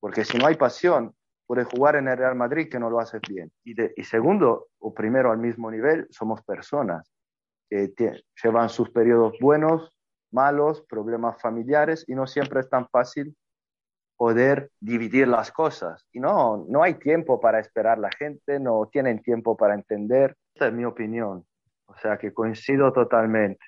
[0.00, 1.14] Porque si no hay pasión,
[1.52, 3.52] puedes jugar en el Real Madrid que no lo haces bien.
[3.62, 7.12] Y, de, y segundo, o primero al mismo nivel, somos personas
[7.68, 7.92] que
[8.42, 9.94] llevan sus periodos buenos,
[10.30, 13.36] malos, problemas familiares y no siempre es tan fácil
[14.16, 16.06] poder dividir las cosas.
[16.10, 20.34] Y no, no hay tiempo para esperar la gente, no tienen tiempo para entender.
[20.54, 21.44] Esta es mi opinión.
[21.84, 23.62] O sea que coincido totalmente.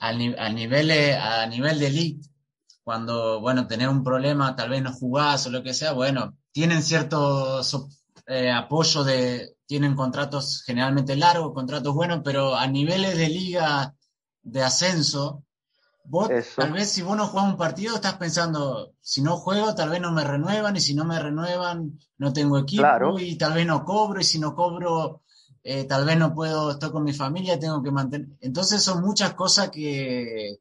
[0.00, 2.28] A, ni nivel, a nivel de elite,
[2.84, 6.82] cuando, bueno, tenés un problema, tal vez no jugás o lo que sea, bueno, tienen
[6.82, 7.60] cierto
[8.26, 13.94] eh, apoyo de, tienen contratos generalmente largos, contratos buenos, pero a niveles de liga
[14.42, 15.44] de ascenso,
[16.04, 16.60] Vos, Eso.
[16.60, 20.00] tal vez si vos no jugás un partido, estás pensando, si no juego, tal vez
[20.00, 23.18] no me renuevan, y si no me renuevan, no tengo equipo, claro.
[23.18, 25.22] y tal vez no cobro, y si no cobro,
[25.62, 28.28] eh, tal vez no puedo, estoy con mi familia, tengo que mantener.
[28.40, 30.58] Entonces son muchas cosas que,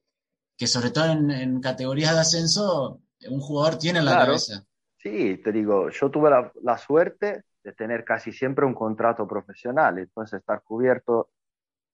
[0.56, 4.26] que sobre todo en, en categorías de ascenso, un jugador tiene en la claro.
[4.28, 4.64] cabeza.
[5.02, 9.98] Sí, te digo, yo tuve la, la, suerte de tener casi siempre un contrato profesional,
[9.98, 11.30] entonces estar cubierto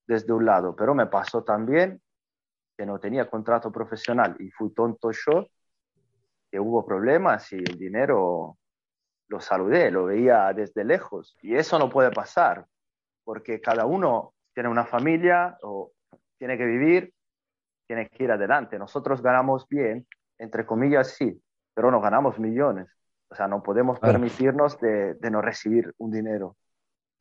[0.05, 2.01] desde un lado, pero me pasó también
[2.77, 5.47] que no tenía contrato profesional y fui tonto yo,
[6.51, 8.57] que hubo problemas y el dinero
[9.29, 12.65] lo saludé, lo veía desde lejos y eso no puede pasar
[13.23, 15.91] porque cada uno tiene una familia o
[16.37, 17.13] tiene que vivir,
[17.85, 18.79] tiene que ir adelante.
[18.79, 21.41] Nosotros ganamos bien, entre comillas sí,
[21.73, 22.87] pero no ganamos millones.
[23.29, 26.55] O sea, no podemos permitirnos de, de no recibir un dinero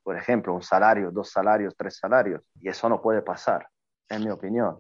[0.07, 3.67] por ejemplo, un salario, dos salarios, tres salarios, y eso no puede pasar,
[4.09, 4.79] en mi opinión.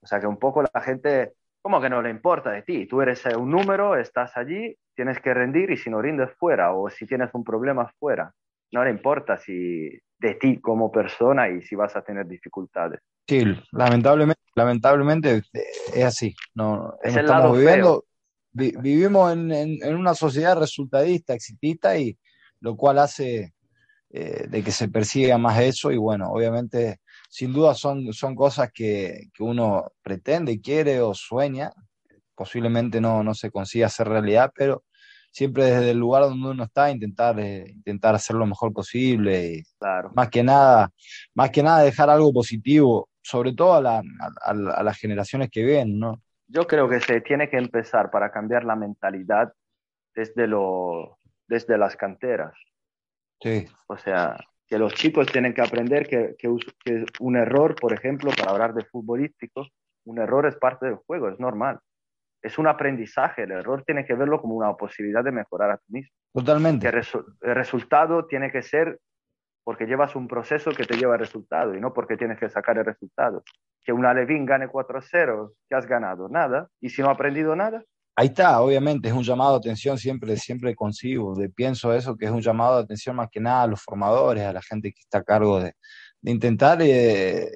[0.00, 3.02] O sea que un poco la gente, como que no le importa de ti, tú
[3.02, 7.04] eres un número, estás allí, tienes que rendir y si no rindes fuera o si
[7.04, 8.32] tienes un problema fuera,
[8.70, 9.90] no le importa si
[10.20, 13.00] de ti como persona y si vas a tener dificultades.
[13.28, 15.42] Sí, lamentablemente, lamentablemente
[15.92, 16.32] es así.
[16.54, 18.04] No, es el lado viviendo,
[18.54, 22.16] vivimos en, en, una sociedad resultadista, exitista y
[22.60, 23.52] lo cual hace
[24.10, 28.70] eh, de que se persiga más eso y bueno, obviamente sin duda son, son cosas
[28.72, 31.72] que, que uno pretende, quiere o sueña,
[32.34, 34.84] posiblemente no, no se consiga hacer realidad, pero
[35.32, 39.62] siempre desde el lugar donde uno está intentar eh, intentar hacer lo mejor posible y
[39.78, 40.12] claro.
[40.14, 40.90] más que nada
[41.34, 45.64] más que nada dejar algo positivo sobre todo a, la, a, a, las generaciones que
[45.64, 49.52] ven no yo creo que se tiene que empezar para cambiar la mentalidad
[50.14, 52.54] desde lo desde las canteras
[53.86, 54.36] o sea,
[54.66, 56.48] que los chicos tienen que aprender que, que,
[57.20, 59.66] un error, por ejemplo, para hablar de futbolístico,
[60.04, 61.78] un error es parte del juego, es normal.
[62.42, 65.84] Es un aprendizaje, el error tiene que verlo como una posibilidad de mejorar a ti
[65.88, 66.14] mismo.
[66.32, 66.90] Totalmente.
[66.90, 68.98] Que el resultado tiene que ser
[69.64, 72.78] porque llevas un proceso que te lleva al resultado y no porque tienes que sacar
[72.78, 73.42] el resultado.
[73.82, 77.82] Que un Alevín gane 4-0, que has ganado nada, y si no ha aprendido nada,
[78.16, 82.26] Ahí está, obviamente, es un llamado de atención, siempre, siempre consigo, de, pienso eso, que
[82.26, 85.00] es un llamado de atención más que nada a los formadores, a la gente que
[85.00, 85.72] está a cargo de,
[86.22, 87.48] intentar eh,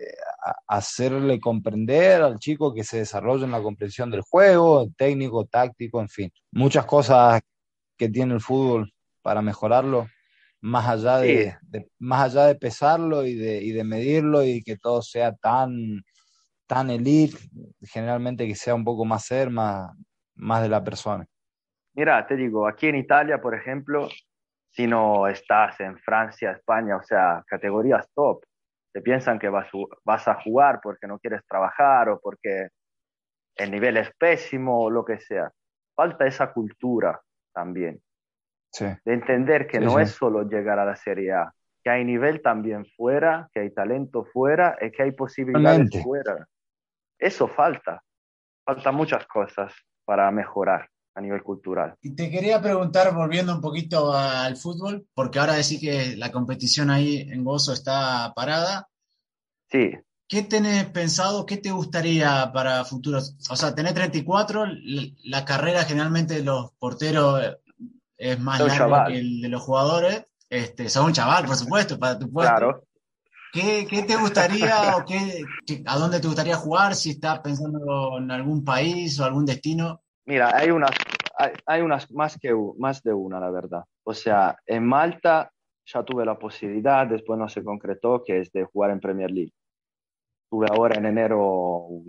[0.66, 6.08] hacerle comprender al chico que se desarrolle en la comprensión del juego, técnico, táctico, en
[6.08, 7.40] fin, muchas cosas
[7.96, 8.92] que tiene el fútbol
[9.22, 10.08] para mejorarlo,
[10.60, 14.76] más allá de, de más allá de pesarlo y de, y de medirlo y que
[14.76, 16.02] todo sea tan,
[16.66, 17.38] tan elite,
[17.82, 19.90] generalmente que sea un poco más ser, más,
[20.34, 21.24] más de la persona.
[21.94, 24.08] Mira, te digo, aquí en Italia, por ejemplo,
[24.70, 28.44] si no estás en Francia, España, o sea, categorías top,
[28.92, 29.68] te piensan que vas,
[30.04, 32.68] vas a jugar porque no quieres trabajar o porque
[33.56, 35.50] el nivel es pésimo o lo que sea.
[35.94, 37.20] Falta esa cultura
[37.52, 38.00] también.
[38.78, 38.86] Sí.
[39.04, 41.52] De entender que no es solo llegar a la Serie A,
[41.82, 46.46] que hay nivel también fuera, que hay talento fuera y que hay posibilidades fuera.
[47.18, 48.02] Eso falta.
[48.64, 49.72] Falta muchas cosas
[50.04, 51.96] para mejorar a nivel cultural.
[52.00, 56.90] Y te quería preguntar, volviendo un poquito al fútbol, porque ahora decís que la competición
[56.90, 58.86] ahí en Gozo está parada.
[59.68, 59.90] Sí.
[60.28, 63.36] ¿Qué tenés pensado, qué te gustaría para futuros?
[63.50, 64.66] O sea, tenés 34,
[65.24, 67.56] la carrera generalmente de los porteros
[68.18, 70.26] es más larga que el de los jugadores.
[70.50, 72.50] Este, sos un chaval, por supuesto, para tu puesto.
[72.50, 72.82] Claro.
[73.52, 75.42] ¿Qué, ¿Qué, te gustaría o qué,
[75.86, 76.94] a dónde te gustaría jugar?
[76.94, 80.02] Si estás pensando en algún país o algún destino.
[80.26, 80.90] Mira, hay unas,
[81.38, 83.84] hay, hay unas más, que, más de una, la verdad.
[84.04, 85.50] O sea, en Malta
[85.86, 89.52] ya tuve la posibilidad, después no se concretó, que es de jugar en Premier League.
[90.50, 92.06] Tuve ahora en enero un,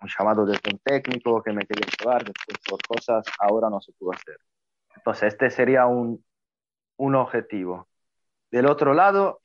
[0.00, 3.92] un llamado desde un técnico que me quería llevar, después por cosas, ahora no se
[3.92, 4.36] pudo hacer.
[5.06, 6.24] Entonces, este sería un,
[6.96, 7.86] un objetivo.
[8.50, 9.40] Del otro lado,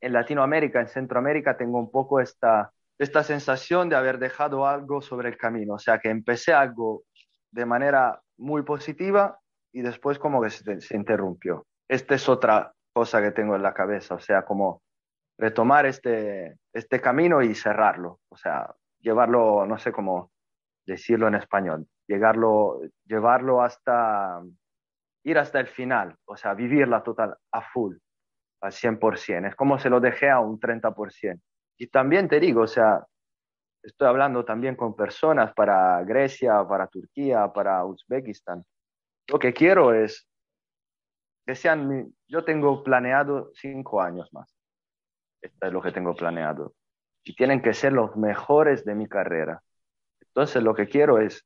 [0.00, 5.30] en Latinoamérica, en Centroamérica, tengo un poco esta, esta sensación de haber dejado algo sobre
[5.30, 5.74] el camino.
[5.74, 7.02] O sea, que empecé algo
[7.50, 9.40] de manera muy positiva
[9.72, 11.66] y después como que se, se interrumpió.
[11.88, 14.82] Esta es otra cosa que tengo en la cabeza, o sea, como
[15.36, 20.30] retomar este, este camino y cerrarlo, o sea, llevarlo, no sé cómo
[20.86, 24.42] decirlo en español, llegarlo, llevarlo hasta,
[25.24, 27.96] ir hasta el final, o sea, vivirla total, a full
[28.60, 31.40] al 100%, es como se lo dejé a un 30%.
[31.78, 33.04] Y también te digo, o sea,
[33.82, 38.64] estoy hablando también con personas para Grecia, para Turquía, para Uzbekistán.
[39.28, 40.28] Lo que quiero es
[41.44, 44.54] que sean, yo tengo planeado cinco años más.
[45.40, 46.74] Esto es lo que tengo planeado.
[47.24, 49.60] Y tienen que ser los mejores de mi carrera.
[50.20, 51.44] Entonces lo que quiero es,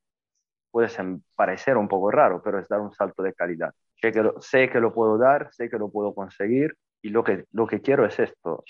[0.70, 0.88] puede
[1.34, 3.72] parecer un poco raro, pero es dar un salto de calidad.
[4.00, 7.24] Sé que, lo, sé que lo puedo dar, sé que lo puedo conseguir y lo
[7.24, 8.64] que, lo que quiero es esto,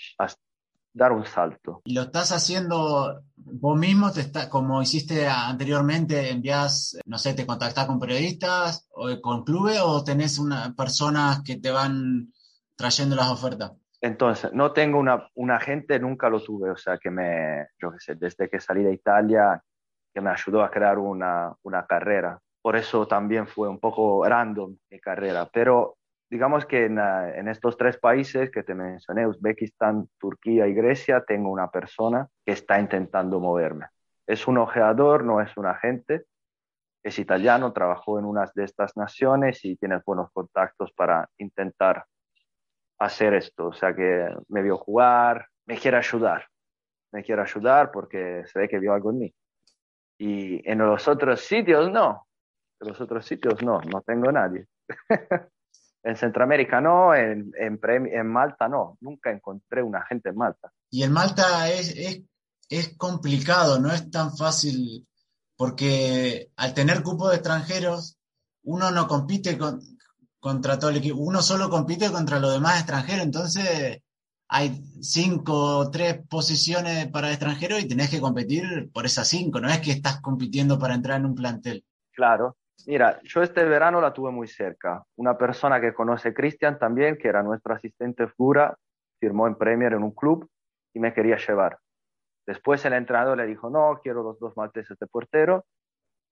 [0.93, 1.81] dar un salto.
[1.85, 7.45] ¿Y lo estás haciendo vos mismo, te está, como hiciste anteriormente, envías, no sé, te
[7.45, 12.33] contactás con periodistas o con clubes o tenés una, personas que te van
[12.75, 13.73] trayendo las ofertas.
[14.01, 17.99] Entonces, no tengo una, un agente, nunca lo tuve, o sea, que me, yo qué
[17.99, 19.61] sé, desde que salí de Italia,
[20.17, 22.39] que me ayudó a crear una, una carrera.
[22.63, 25.97] Por eso también fue un poco random mi carrera, pero
[26.27, 31.51] digamos que en, en, estos tres países que te mencioné, Uzbekistán, Turquía y Grecia, tengo
[31.51, 33.85] una persona que está intentando moverme.
[34.25, 36.23] Es un ojeador, no es un agente,
[37.03, 42.05] es italiano, trabajó en unas de estas naciones y tiene buenos contactos para intentar
[42.97, 43.67] hacer esto.
[43.67, 46.47] O sea que me vio jugar, me quiere ayudar,
[47.11, 49.35] me quiere ayudar porque se ve que vio algo en mí.
[50.17, 52.27] Y en los otros sitios no,
[52.79, 54.67] en los otros sitios no, no tengo nadie.
[56.03, 60.71] en Centroamérica no, en, en, en, Malta no, nunca encontré un agente en Malta.
[60.89, 62.23] Y en Malta es, es,
[62.69, 65.07] es complicado, no es tan fácil,
[65.55, 68.17] porque al tener cupo de extranjeros,
[68.63, 69.81] uno no compite con,
[70.39, 71.17] contra todo el equipo.
[71.17, 74.01] Uno solo compite contra los demás extranjeros, entonces
[74.49, 79.67] hay cinco o tres posiciones para extranjeros y tenés que competir por esas cinco, no
[79.67, 81.83] es que estás compitiendo para entrar en un plantel.
[82.13, 82.55] Claro.
[82.85, 85.03] Mira, yo este verano la tuve muy cerca.
[85.17, 88.77] Una persona que conoce Cristian también, que era nuestro asistente figura,
[89.19, 90.49] firmó en Premier en un club
[90.93, 91.77] y me quería llevar.
[92.45, 95.65] Después el entrenador le dijo, no, quiero los dos malteses de portero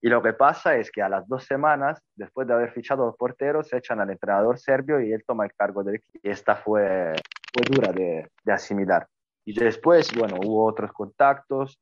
[0.06, 3.16] y lo que pasa es que a las dos semanas, después de haber fichado los
[3.18, 6.20] porteros, se echan al entrenador serbio y él toma el cargo del equipo.
[6.22, 7.14] Y esta fue,
[7.56, 9.08] fue dura de, asimilar.
[9.46, 11.80] Y después, bueno, hubo otros contactos.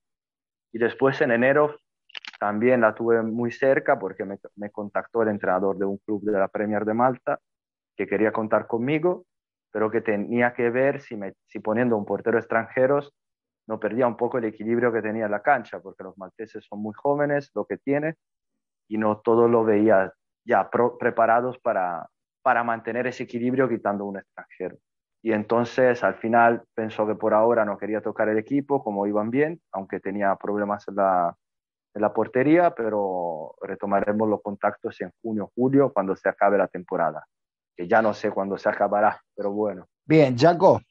[0.72, 1.76] Y después en enero
[2.40, 6.34] también la tuve muy cerca porque me, me, contactó el entrenador de un club de
[6.34, 7.40] la Premier de Malta
[7.96, 9.26] que quería contar conmigo,
[9.72, 13.00] pero que tenía que ver si, me, si poniendo un portero extranjero
[13.68, 16.82] no perdía un poco el equilibrio que tenía en la cancha, porque los malteses son
[16.82, 18.16] muy jóvenes, lo que tiene,
[18.90, 20.12] y no todo lo veía
[20.46, 20.70] ya
[21.00, 22.10] preparados para,
[22.42, 24.78] para mantener ese equilibrio quitando un extranjero.
[25.26, 29.30] Y entonces al final pensó que por ahora no quería tocar el equipo, como iban
[29.32, 31.38] bien, aunque tenía problemas en la,
[31.94, 37.26] en la portería, pero retomaremos los contactos en junio, julio, cuando se acabe la temporada,
[37.76, 39.88] que ya no sé cuándo se acabará, pero bueno.
[40.06, 40.82] Bien, Jaco,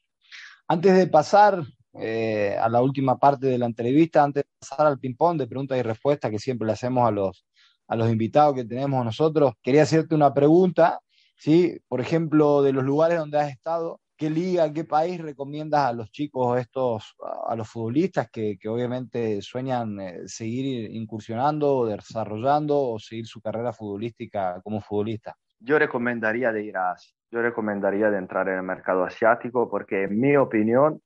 [0.67, 1.61] antes de pasar
[1.93, 5.77] eh, a la última parte de la entrevista, antes de pasar al ping-pong de preguntas
[5.77, 7.45] y respuestas que siempre le hacemos a los,
[7.87, 11.01] a los invitados que tenemos nosotros, quería hacerte una pregunta,
[11.37, 11.79] ¿sí?
[11.87, 16.11] Por ejemplo, de los lugares donde has estado, ¿qué liga, qué país recomiendas a los
[16.11, 17.15] chicos estos,
[17.47, 23.73] a los futbolistas que, que obviamente sueñan eh, seguir incursionando, desarrollando o seguir su carrera
[23.73, 25.35] futbolística como futbolista?
[25.59, 26.95] Yo recomendaría de ir a
[27.31, 31.01] Yo recomendaría de entrar en el mercado asiático porque, en mi opinión,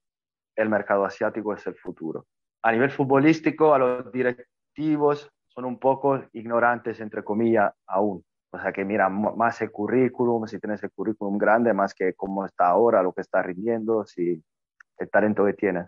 [0.55, 2.25] el mercado asiático es el futuro.
[2.63, 8.23] A nivel futbolístico, a los directivos son un poco ignorantes, entre comillas, aún.
[8.57, 12.43] O sea, que miran más el currículum, si tienes el currículum grande, más que cómo
[12.43, 14.43] está ahora, lo que está rindiendo, si
[14.97, 15.85] el talento que tiene.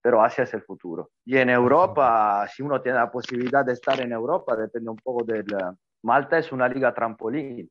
[0.00, 1.10] Pero Asia es el futuro.
[1.24, 5.24] Y en Europa, si uno tiene la posibilidad de estar en Europa, depende un poco
[5.24, 5.46] del...
[6.04, 7.68] Malta es una liga trampolín.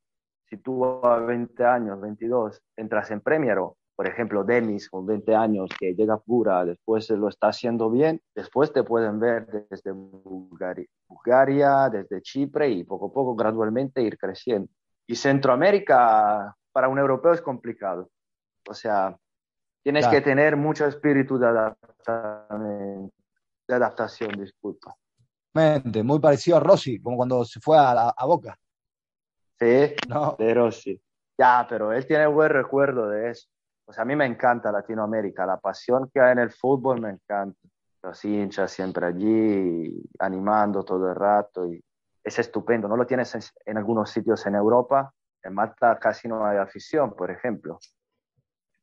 [0.50, 3.58] Si tú a 20 años, 22, entras en Premier,
[3.96, 8.74] por ejemplo, Demis con 20 años que llega pura, después lo está haciendo bien, después
[8.74, 14.70] te pueden ver desde Bulgaria, desde Chipre y poco a poco, gradualmente ir creciendo.
[15.06, 18.10] Y Centroamérica para un europeo es complicado.
[18.68, 19.18] O sea,
[19.84, 23.12] tienes que tener mucho espíritu de adaptación,
[23.68, 24.96] de adaptación disculpa.
[25.54, 28.58] Muy parecido a Rossi, como cuando se fue a, a Boca.
[29.60, 30.36] Sí, no.
[30.40, 31.02] de Rossi.
[31.38, 33.48] Ya, pero él tiene buen recuerdo de eso.
[33.92, 37.60] Sea, a mí me encanta Latinoamérica, la pasión que hay en el fútbol me encanta.
[38.04, 41.84] Los hinchas siempre allí, animando todo el rato, y
[42.24, 42.88] es estupendo.
[42.88, 45.14] No lo tienes en, algunos sitios en Europa,
[45.44, 47.80] en Malta casi no hay afición, por ejemplo.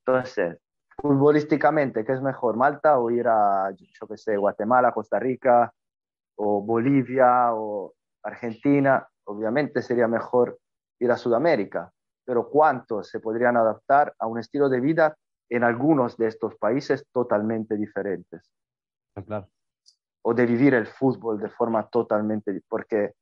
[0.07, 0.59] Entonces,
[0.97, 5.73] futbolísticamente, ¿qué es mejor, Malta o ir a, yo qué sé, Guatemala, Costa Rica,
[6.37, 9.07] o Bolivia, o Argentina?
[9.25, 10.59] Obviamente sería mejor
[11.01, 11.93] ir a Sudamérica,
[12.29, 15.17] pero ¿cuántos se podrían adaptar a un estilo de vida
[15.49, 18.53] en algunos de estos países totalmente diferentes?
[19.15, 19.49] Ah, claro.
[20.21, 23.15] O de vivir el fútbol de forma totalmente, porque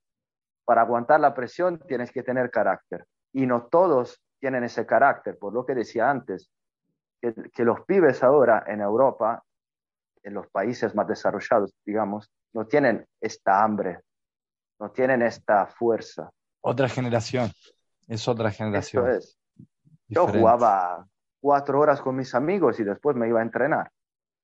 [0.65, 5.53] para aguantar la presión tienes que tener carácter y no todos tienen ese carácter, por
[5.53, 6.51] lo que decía antes,
[7.23, 9.41] que, que los pibes ahora en Europa,
[10.25, 14.01] en los países más desarrollados, digamos, no tienen esta hambre,
[14.81, 16.29] no tienen esta fuerza.
[16.61, 17.53] Otra generación.
[18.07, 19.11] Es otra generación.
[19.11, 19.39] es.
[20.09, 21.07] Yo jugaba
[21.41, 23.91] cuatro horas con mis amigos y después me iba a entrenar.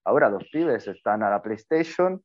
[0.04, 2.20] Ahora los pibes están a la PlayStation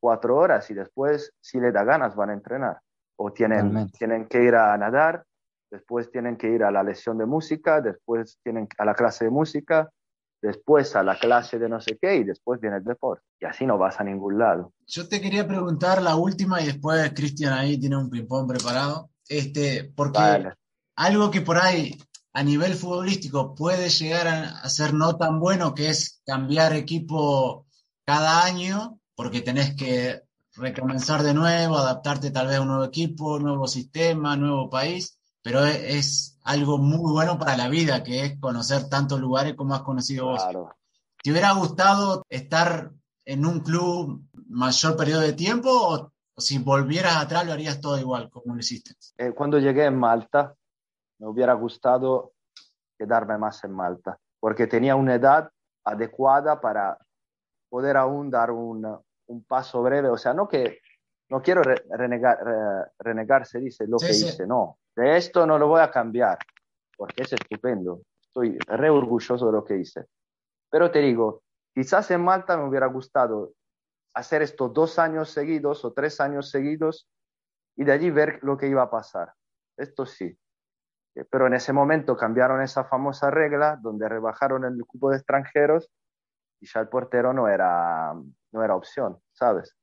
[0.00, 2.78] cuatro horas y después, si les da ganas, van a entrenar.
[3.16, 5.24] O tienen, tienen que ir a nadar
[5.70, 9.30] después tienen que ir a la lección de música, después tienen a la clase de
[9.30, 9.90] música,
[10.40, 13.24] después a la clase de no sé qué y después viene el deporte.
[13.40, 14.72] Y así no vas a ningún lado.
[14.86, 19.10] Yo te quería preguntar la última y después Cristian ahí tiene un ping-pong preparado.
[19.28, 20.52] Este, porque
[20.98, 21.96] algo que por ahí
[22.32, 27.66] a nivel futbolístico puede llegar a ser no tan bueno, que es cambiar equipo
[28.04, 30.22] cada año, porque tenés que
[30.54, 35.64] recomenzar de nuevo, adaptarte tal vez a un nuevo equipo, nuevo sistema, nuevo país, pero
[35.64, 40.26] es, algo muy bueno para la vida, que es conocer tantos lugares como has conocido
[40.26, 40.42] vos.
[41.22, 42.90] ¿Te hubiera gustado estar
[43.26, 48.30] en un club mayor periodo de tiempo o, si volvieras atrás lo harías todo igual
[48.30, 48.92] como lo hiciste?
[49.18, 50.54] Eh, cuando llegué en Malta,
[51.18, 52.32] me hubiera gustado
[52.98, 55.50] quedarme más en Malta, porque tenía una edad
[55.84, 56.98] adecuada para
[57.68, 60.80] poder aún dar un, un paso breve, o sea, no que
[61.30, 62.38] no quiero renegar,
[62.98, 66.38] renegar, se dice lo que hice, no, de esto no lo voy a cambiar,
[66.96, 70.06] porque es estupendo, estoy re orgulloso de lo que hice.
[70.70, 71.42] Pero te digo,
[71.74, 73.52] quizás en Malta me hubiera gustado
[74.14, 77.06] hacer estos dos años seguidos o tres años seguidos
[77.76, 79.32] y de allí ver lo que iba a pasar.
[79.76, 80.36] Esto sí.
[81.24, 85.90] Pero en ese momento cambiaron esa famosa regla donde rebajaron el cupo de extranjeros
[86.60, 88.14] y ya el portero no era,
[88.52, 89.76] no era opción, ¿sabes?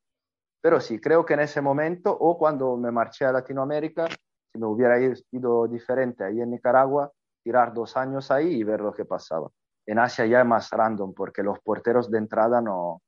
[0.62, 4.66] Pero sí, creo que en ese momento o cuando me marché a Latinoamérica, si me
[4.66, 7.12] hubiera ido diferente ahí en Nicaragua,
[7.44, 9.50] tirar dos años ahí y ver lo que pasaba.
[9.86, 13.02] En Asia ya es más random porque los porteros de entrada no,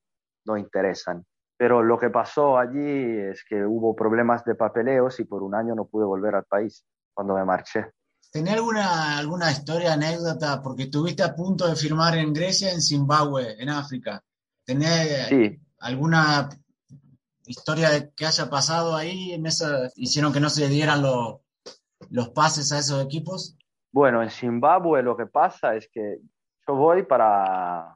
[0.46, 1.26] no interesan.
[1.58, 5.74] Pero lo que pasó allí es que hubo problemas de papeleos y por un año
[5.74, 7.92] no pude volver al país cuando me marché.
[8.32, 10.62] ¿Tenés alguna, alguna historia, anécdota?
[10.62, 14.22] Porque estuviste a punto de firmar en Grecia, en Zimbabue, en África.
[14.66, 15.32] ¿Tenés
[15.80, 16.50] alguna
[17.46, 19.34] historia que haya pasado ahí?
[19.34, 21.38] En esa, ¿Hicieron que no se dieran los,
[22.10, 23.58] los pases a esos equipos?
[23.92, 26.20] Bueno, en Zimbabue lo que pasa es que
[26.68, 27.96] yo voy para,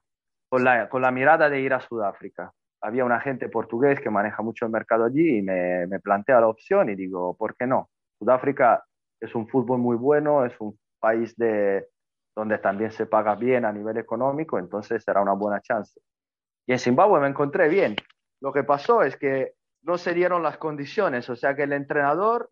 [0.49, 2.53] con, la, con la mirada de ir a Sudáfrica.
[2.81, 6.47] Había un agente portugués que maneja mucho el mercado allí y me, me plantea la
[6.47, 7.89] opción y digo, ¿por qué no?
[8.17, 8.83] Sudáfrica
[9.21, 11.87] es un fútbol muy bueno, es un país de,
[12.35, 16.01] donde también se paga bien a nivel económico, entonces será una buena chance.
[16.65, 17.95] Y en Zimbabue me encontré bien.
[18.41, 19.53] Lo que pasó es que
[19.83, 22.49] no se dieron las condiciones, o sea que el entrenador,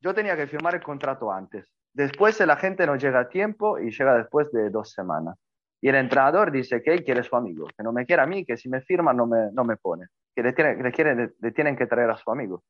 [0.00, 1.72] yo tenía que firmar el contrato antes.
[1.92, 5.36] Después el agente no llega a tiempo y llega después de dos semanas.
[5.80, 8.44] Y el entrenador dice que él quiere su amigo, que no me quiere a mí,
[8.44, 12.10] que si me firma no me, no me pone, que le, le tienen que traer
[12.10, 12.62] a su amigo.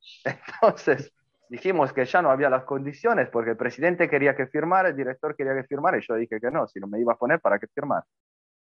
[0.24, 1.12] Entonces,
[1.52, 5.36] dijimos que ya no había las condiciones porque el presidente quería que firmara, el director
[5.36, 7.58] quería que firmara y yo dije que no, si no me iba a poner, ¿para
[7.58, 8.04] qué firmar?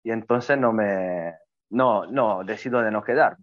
[0.03, 1.35] Y entonces no me,
[1.69, 3.35] no, no, decido de no quedar.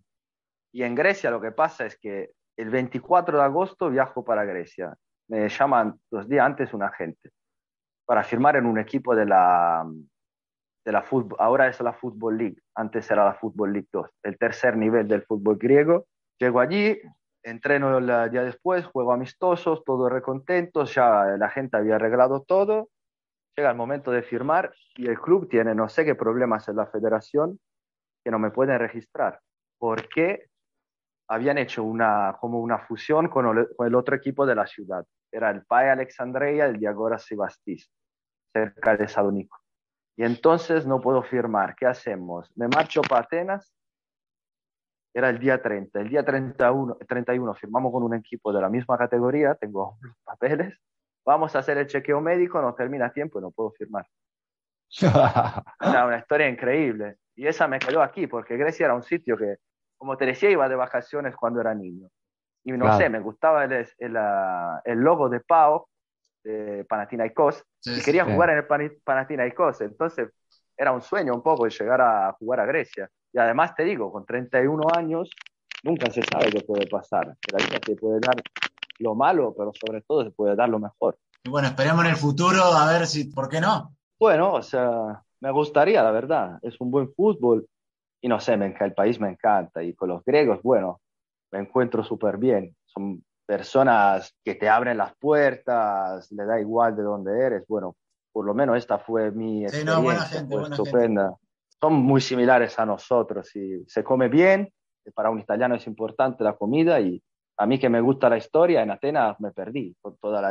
[0.72, 4.94] Y en Grecia lo que pasa es que el 24 de agosto viajo para Grecia.
[5.28, 7.30] Me llaman dos días antes un agente
[8.06, 9.86] para firmar en un equipo de la,
[10.86, 14.38] de la fútbol, ahora es la Football League, antes era la Football League 2, el
[14.38, 16.06] tercer nivel del fútbol griego.
[16.38, 16.98] Llego allí,
[17.44, 22.88] entreno el día después, juego amistosos, todos recontentos, ya la gente había arreglado todo.
[23.56, 26.86] Llega el momento de firmar y el club tiene no sé qué problemas en la
[26.86, 27.60] federación
[28.24, 29.40] que no me pueden registrar.
[29.78, 30.46] porque
[31.28, 35.06] Habían hecho una, como una fusión con el, otro equipo de la ciudad.
[35.32, 37.90] Era el PAE Alexandria y el Diagora Sebastis,
[38.52, 39.58] cerca de Salónico.
[40.16, 41.74] Y entonces no puedo firmar.
[41.76, 42.50] ¿Qué hacemos?
[42.56, 43.74] Me marcho para Atenas
[45.14, 46.00] era el día 30.
[46.00, 50.76] El día 31, 31 firmamos con un equipo de la misma categoría, tengo los papeles,
[51.24, 54.06] vamos a hacer el chequeo médico, no termina tiempo y no puedo firmar.
[55.00, 57.16] era una historia increíble.
[57.36, 59.56] Y esa me quedó aquí, porque Grecia era un sitio que,
[59.96, 62.08] como te decía, iba de vacaciones cuando era niño.
[62.64, 64.16] Y no sé, me gustaba el, el,
[64.84, 65.86] el, logo de Pau,
[66.42, 69.82] de Panathinaikos, y quería jugar en el Panathinaikos.
[69.82, 70.30] Entonces,
[70.76, 73.08] era un sueño un poco de llegar a jugar a Grecia.
[73.34, 75.28] Y además te digo, con 31 años
[75.82, 77.36] nunca se sabe qué puede pasar.
[77.52, 78.36] La vida te puede dar
[79.00, 81.18] lo malo, pero sobre todo se puede dar lo mejor.
[81.42, 83.92] Y bueno, esperemos en el futuro a ver si, ¿por qué no?
[84.20, 86.60] Bueno, o sea, me gustaría, la verdad.
[86.62, 87.66] Es un buen fútbol
[88.22, 89.82] y no sé, me, el país me encanta.
[89.82, 91.00] Y con los griegos, bueno,
[91.50, 92.74] me encuentro súper bien.
[92.86, 97.64] Son personas que te abren las puertas, le da igual de dónde eres.
[97.66, 97.96] Bueno,
[98.32, 101.22] por lo menos esta fue mi experiencia, sí, no, buena gente, buena estupenda.
[101.24, 101.43] Gente
[101.80, 104.72] son muy similares a nosotros y se come bien,
[105.14, 107.22] para un italiano es importante la comida y
[107.56, 110.42] a mí que me gusta la historia, en Atenas me perdí con todos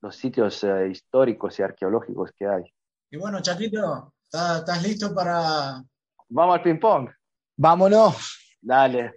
[0.00, 2.64] los sitios eh, históricos y arqueológicos que hay.
[3.10, 5.82] Y bueno, Chaquito, ¿estás listo para...?
[6.28, 7.08] Vamos al ping-pong.
[7.56, 8.56] Vámonos.
[8.60, 9.14] Dale.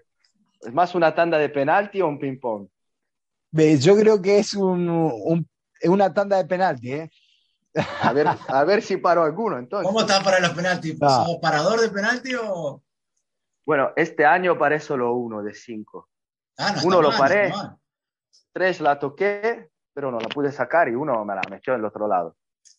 [0.62, 2.68] ¿Es más una tanda de penalti o un ping-pong?
[3.52, 5.48] Yo creo que es un,
[5.80, 7.12] es una tanda de penalti, ¿eh?
[8.02, 9.88] A ver, a ver si paro alguno entonces.
[9.88, 10.98] ¿Cómo estás para los penaltis?
[11.00, 12.84] ¿Sos parador de penalti o...?
[13.66, 16.10] Bueno, este año paré solo uno de cinco.
[16.58, 17.52] Ah, uno lo paré,
[18.52, 22.08] tres la toqué, pero no la pude sacar y uno me la metió del otro
[22.08, 22.36] lado.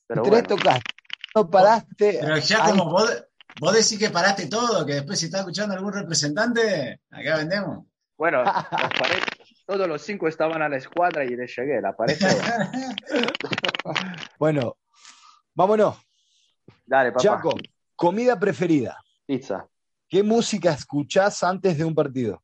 [0.06, 0.94] Pero tres tocaste,
[1.34, 2.18] no paraste.
[2.20, 3.26] Pero ya como vos,
[3.60, 7.86] vos, decís que paraste todo, que después si está escuchando algún representante, acá vendemos.
[8.16, 8.44] Bueno,
[9.66, 12.16] todos los cinco estaban a la escuadra y le llegué, la paré
[14.38, 14.76] bueno,
[15.54, 15.96] vámonos.
[16.86, 17.22] Dale, papá.
[17.22, 17.54] Chaco,
[17.96, 18.98] comida preferida.
[19.26, 19.68] Pizza.
[20.08, 22.42] ¿Qué música escuchás antes de un partido?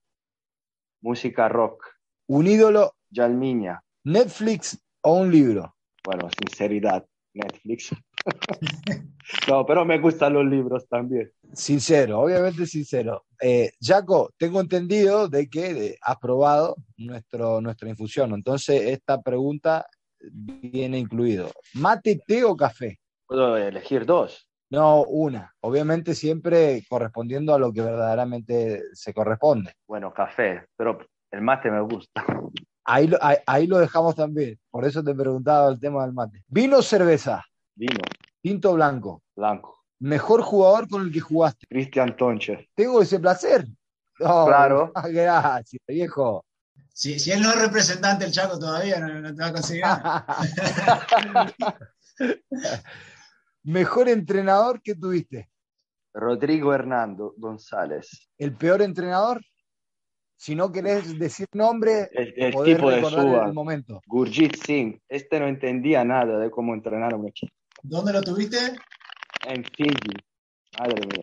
[1.03, 1.85] Música rock.
[2.27, 2.95] ¿Un ídolo?
[3.11, 3.83] Yalmiña.
[4.05, 5.75] ¿Netflix o un libro?
[6.05, 7.91] Bueno, sinceridad, Netflix.
[9.49, 11.33] no, pero me gustan los libros también.
[11.53, 13.25] Sincero, obviamente sincero.
[13.41, 19.87] Eh, Jaco, tengo entendido de que has probado nuestro, nuestra infusión, entonces esta pregunta
[20.21, 21.51] viene incluido.
[21.75, 23.00] ¿Mate, té o café?
[23.31, 24.49] Puedo elegir dos.
[24.71, 25.55] No, una.
[25.61, 29.73] Obviamente siempre correspondiendo a lo que verdaderamente se corresponde.
[29.87, 30.99] Bueno, café, pero
[31.31, 32.25] el mate me gusta.
[32.83, 34.59] Ahí lo, ahí, lo dejamos también.
[34.69, 36.43] Por eso te preguntaba el tema del mate.
[36.49, 37.45] ¿Vino o cerveza?
[37.77, 38.01] Vino.
[38.43, 39.23] ¿Tinto blanco?
[39.37, 39.85] Blanco.
[40.01, 41.69] ¿Mejor jugador con el que jugaste?
[41.69, 42.69] Cristian Tonche.
[42.75, 43.65] ¿Tengo ese placer?
[44.17, 44.93] claro.
[45.09, 46.45] Gracias, viejo.
[46.93, 49.85] Si, si él no es representante del Chaco todavía, no, te va a conseguir.
[53.63, 55.51] ¿Mejor entrenador que tuviste?
[56.13, 58.31] Rodrigo Hernando González.
[58.39, 59.41] ¿El peor entrenador?
[60.37, 64.01] Si no querés decir nombre, el, tipo de Suba, el momento.
[64.07, 64.99] Gurjit Singh.
[65.07, 67.53] Este no entendía nada de cómo entrenar a un equipo.
[67.83, 68.57] ¿Dónde lo tuviste?
[69.47, 70.17] En Fiji.
[70.79, 71.23] Madre mía.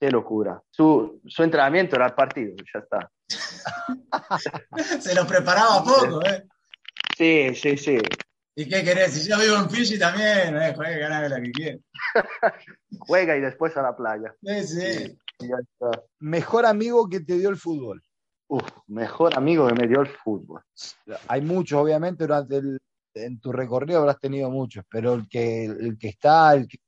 [0.00, 0.60] Qué locura.
[0.70, 3.10] Su, su entrenamiento era el partido, ya está.
[5.00, 6.44] Se lo preparaba poco, ¿eh?
[7.16, 7.98] Sí, sí, sí.
[8.54, 9.12] ¿Y qué querés?
[9.12, 11.80] Si yo vivo en Fiji también, eh, juega, gana la que quiere.
[12.98, 14.34] Juega y después a la playa.
[14.42, 15.18] Sí, sí.
[16.18, 18.02] Mejor amigo que te dio el fútbol.
[18.48, 20.62] Uf, mejor amigo que me dio el fútbol.
[21.28, 22.80] Hay muchos, obviamente, durante el,
[23.14, 26.78] en tu recorrido habrás tenido muchos, pero el que, el que está, el que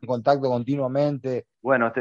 [0.00, 1.46] en contacto continuamente.
[1.60, 1.92] Bueno,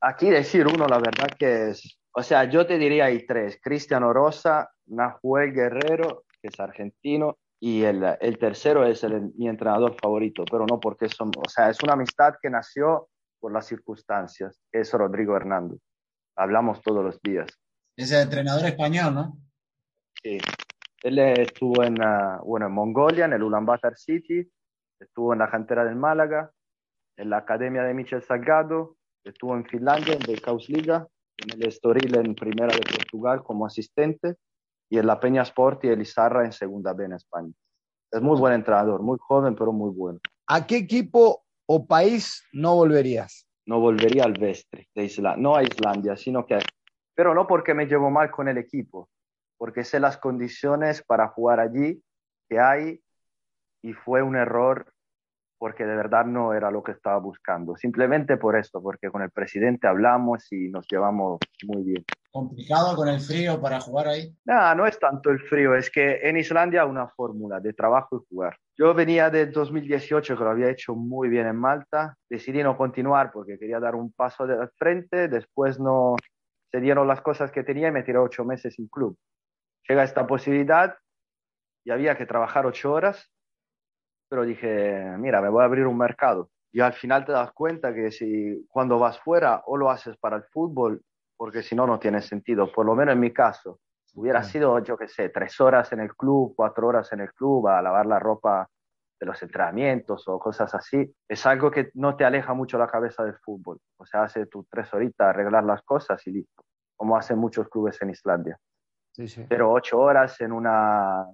[0.00, 4.12] aquí decir uno, la verdad que es, o sea, yo te diría hay tres, Cristiano
[4.12, 10.44] Rosa, Nahuel Guerrero, que es argentino, y el, el tercero es el, mi entrenador favorito,
[10.50, 13.08] pero no porque son, o sea, es una amistad que nació
[13.38, 15.78] por las circunstancias, es Rodrigo Hernández.
[16.36, 17.46] Hablamos todos los días.
[17.96, 19.38] Es el entrenador español, ¿no?
[20.24, 20.38] Sí.
[21.04, 24.50] Él estuvo en, ah, bueno, en Mongolia, en el Ulaanbaatar City,
[24.98, 26.50] estuvo en la cantera del Málaga,
[27.16, 31.06] en la academia de Michel Salgado, estuvo en Finlandia, en el Liga,
[31.36, 34.34] en el Estoril en Primera de Portugal como asistente
[34.92, 37.50] y en la Peña Sport y el Izarra en Segunda B en España.
[38.10, 40.20] Es muy buen entrenador, muy joven, pero muy bueno.
[40.46, 43.48] ¿A qué equipo o país no volverías?
[43.64, 46.58] No volvería al Vestre, de no a Islandia, sino que
[47.14, 49.08] pero no porque me llevo mal con el equipo,
[49.56, 52.02] porque sé las condiciones para jugar allí
[52.50, 53.00] que hay
[53.80, 54.92] y fue un error
[55.62, 57.76] porque de verdad no era lo que estaba buscando.
[57.76, 62.04] Simplemente por esto, porque con el presidente hablamos y nos llevamos muy bien.
[62.32, 64.36] ¿Complicado con el frío para jugar ahí?
[64.44, 68.16] No, no es tanto el frío, es que en Islandia hay una fórmula de trabajo
[68.16, 68.58] y jugar.
[68.76, 73.30] Yo venía del 2018 que lo había hecho muy bien en Malta, decidí no continuar
[73.30, 76.16] porque quería dar un paso de frente, después no,
[76.72, 79.16] se dieron las cosas que tenía y me tiré ocho meses sin club.
[79.88, 80.96] Llega esta posibilidad
[81.84, 83.31] y había que trabajar ocho horas,
[84.32, 86.48] pero dije, mira, me voy a abrir un mercado.
[86.72, 90.36] Y al final te das cuenta que si cuando vas fuera o lo haces para
[90.36, 91.02] el fútbol,
[91.36, 92.72] porque si no, no tiene sentido.
[92.72, 93.80] Por lo menos en mi caso,
[94.14, 97.68] hubiera sido, yo qué sé, tres horas en el club, cuatro horas en el club
[97.68, 98.66] a lavar la ropa
[99.20, 103.24] de los entrenamientos o cosas así, es algo que no te aleja mucho la cabeza
[103.24, 103.80] del fútbol.
[103.98, 106.64] O sea, hace tus tres horitas arreglar las cosas y listo,
[106.96, 108.58] como hacen muchos clubes en Islandia.
[109.46, 111.26] Pero ocho horas en una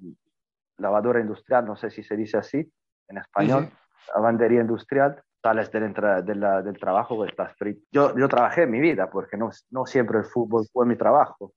[0.78, 2.68] lavadora industrial, no sé si se dice así
[3.08, 3.70] en español,
[4.14, 7.80] lavandería industrial, sales del, del trabajo pues estás frito.
[7.90, 11.52] Yo, yo trabajé en mi vida porque no, no siempre el fútbol fue mi trabajo,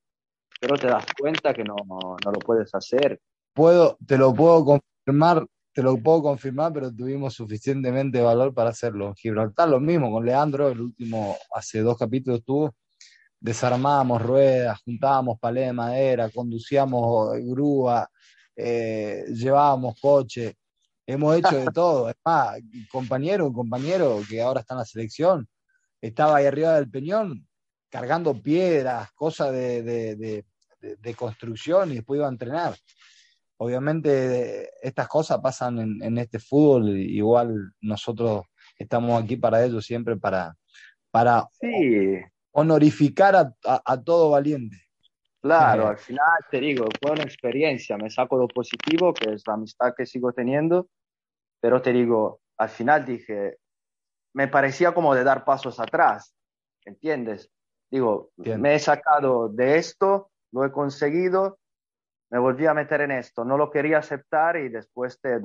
[0.60, 3.20] pero te das cuenta que no, no lo puedes hacer.
[3.54, 9.14] Puedo, te lo puedo confirmar te lo puedo confirmar, pero tuvimos suficientemente valor para hacerlo.
[9.16, 12.76] Gibraltar lo mismo, con Leandro, el último, hace dos capítulos estuvo,
[13.40, 18.08] desarmábamos ruedas, juntábamos palé de madera, conducíamos grúa,
[18.56, 20.56] eh, llevábamos coche,
[21.14, 22.10] hemos hecho de todo.
[22.10, 22.60] Es más,
[22.92, 25.48] compañero, un compañero que ahora está en la selección,
[26.02, 27.48] estaba ahí arriba del peñón
[27.90, 30.44] cargando piedras, cosas de,
[30.82, 32.76] de construcción y después iba a entrenar.
[33.58, 38.46] obviamente estas cosas pasan en, este fútbol, igual nosotros
[38.78, 40.56] estamos aquí para ello siempre, para,
[41.12, 41.48] para
[42.52, 44.78] honorificar a, todo valiente.
[45.42, 49.54] Claro, al final te digo, fue una experiencia, me saco lo positivo, que es la
[49.54, 50.88] amistad que sigo teniendo,
[51.62, 53.58] pero te digo, al final dije,
[54.34, 56.36] me parecía como de dar pasos atrás,
[56.84, 57.50] ¿entiendes?
[57.90, 61.60] Digo, me he sacado de esto, lo he conseguido,
[62.32, 65.40] me volví a meter en esto, no lo quería aceptar y después te,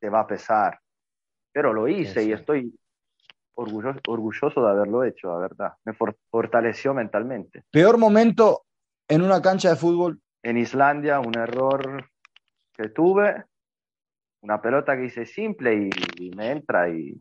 [0.00, 0.78] te va a pesar.
[1.52, 2.76] Pero lo hice y estoy
[3.54, 5.72] orgulloso, orgulloso de haberlo hecho, la verdad.
[5.84, 5.94] Me
[6.30, 7.64] fortaleció mentalmente.
[7.70, 8.64] Peor momento
[9.08, 10.20] en una cancha de fútbol.
[10.42, 12.04] En Islandia, un error
[12.72, 13.44] que tuve,
[14.46, 17.20] una pelota que hice simple y, me entra y,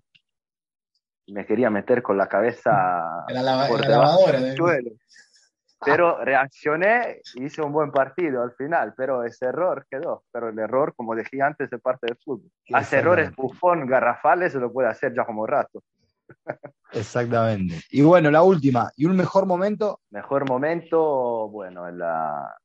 [1.28, 4.40] me quería meter con la cabeza en la, lavadora
[5.86, 10.24] pero reaccioné y hice un buen partido al final, pero ese error quedó.
[10.32, 12.50] Pero el error, como dije antes, es parte del fútbol.
[12.74, 15.84] Hacer errores bufón, garrafales, se lo puede hacer ya como rato.
[16.92, 17.82] Exactamente.
[17.92, 20.00] Y bueno, la última, ¿y un mejor momento?
[20.10, 22.56] Mejor momento, bueno, en la,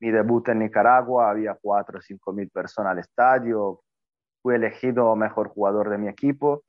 [0.00, 3.80] mi debut en Nicaragua había cuatro o cinco mil personas al estadio,
[4.42, 6.64] fui elegido mejor jugador de mi equipo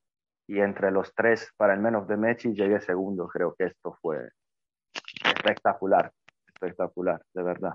[0.48, 4.30] y entre los tres para el menos de Mechi llegué segundo, creo que esto fue
[5.24, 6.12] espectacular,
[6.48, 7.74] espectacular, de verdad.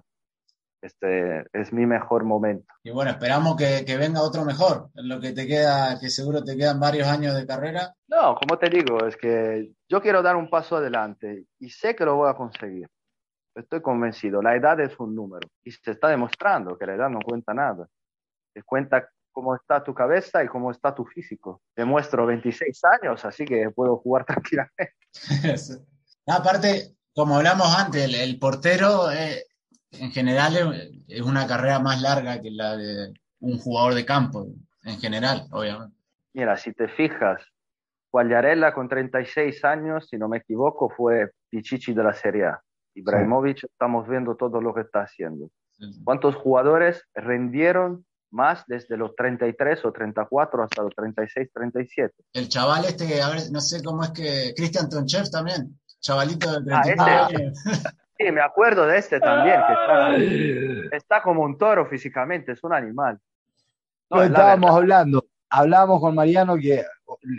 [0.82, 2.66] Este es mi mejor momento.
[2.82, 6.44] Y bueno, esperamos que, que, venga otro mejor, en lo que te queda, que seguro
[6.44, 7.94] te quedan varios años de carrera.
[8.08, 12.04] No, como te digo, es que yo quiero dar un paso adelante y sé que
[12.04, 12.86] lo voy a conseguir.
[13.54, 17.20] Estoy convencido, la edad es un número y se está demostrando que la edad no
[17.20, 17.86] cuenta nada.
[18.52, 21.60] Se cuenta cómo está tu cabeza y cómo está tu físico.
[21.76, 24.94] Demuestro 26 años, así que puedo jugar tranquilamente.
[26.26, 29.44] Aparte, como hablamos antes, el, portero eh,
[29.90, 34.46] en general es, una carrera más larga que la de un jugador de campo,
[34.84, 35.96] en general, obviamente.
[36.32, 37.42] Mira, si te fijas,
[38.10, 42.62] Guagliarella con 36 años, si no me equivoco, fue Pichichi de la Serie A.
[42.94, 45.50] Ibrahimovic, estamos viendo todo lo que está haciendo.
[46.04, 52.14] ¿Cuántos jugadores rendieron más desde los 33 o 34 hasta los 36, 37?
[52.32, 56.64] El chaval este, a ver, no sé cómo es que, Christian Tonchev también, chavalito de
[56.64, 57.28] 39 ah,
[58.16, 59.60] Sí, me acuerdo de este también,
[60.90, 63.18] que está, como un toro físicamente, es un animal.
[64.08, 66.84] estábamos hablando, hablábamos con Mariano que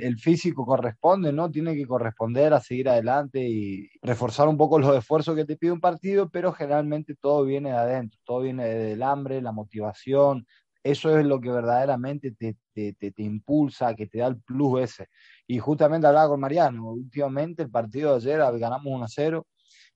[0.02, 1.50] el físico corresponde, ¿no?
[1.50, 5.72] Tiene que corresponder a seguir adelante y reforzar un poco los esfuerzos que te pide
[5.72, 10.46] un partido, pero generalmente todo viene de adentro, todo viene del hambre, la motivación,
[10.86, 15.08] eso es lo que verdaderamente te, te, te, impulsa, que te da el plus ese.
[15.48, 19.48] Y justamente hablaba con Mariano, últimamente el partido de ayer ganamos 1 a 0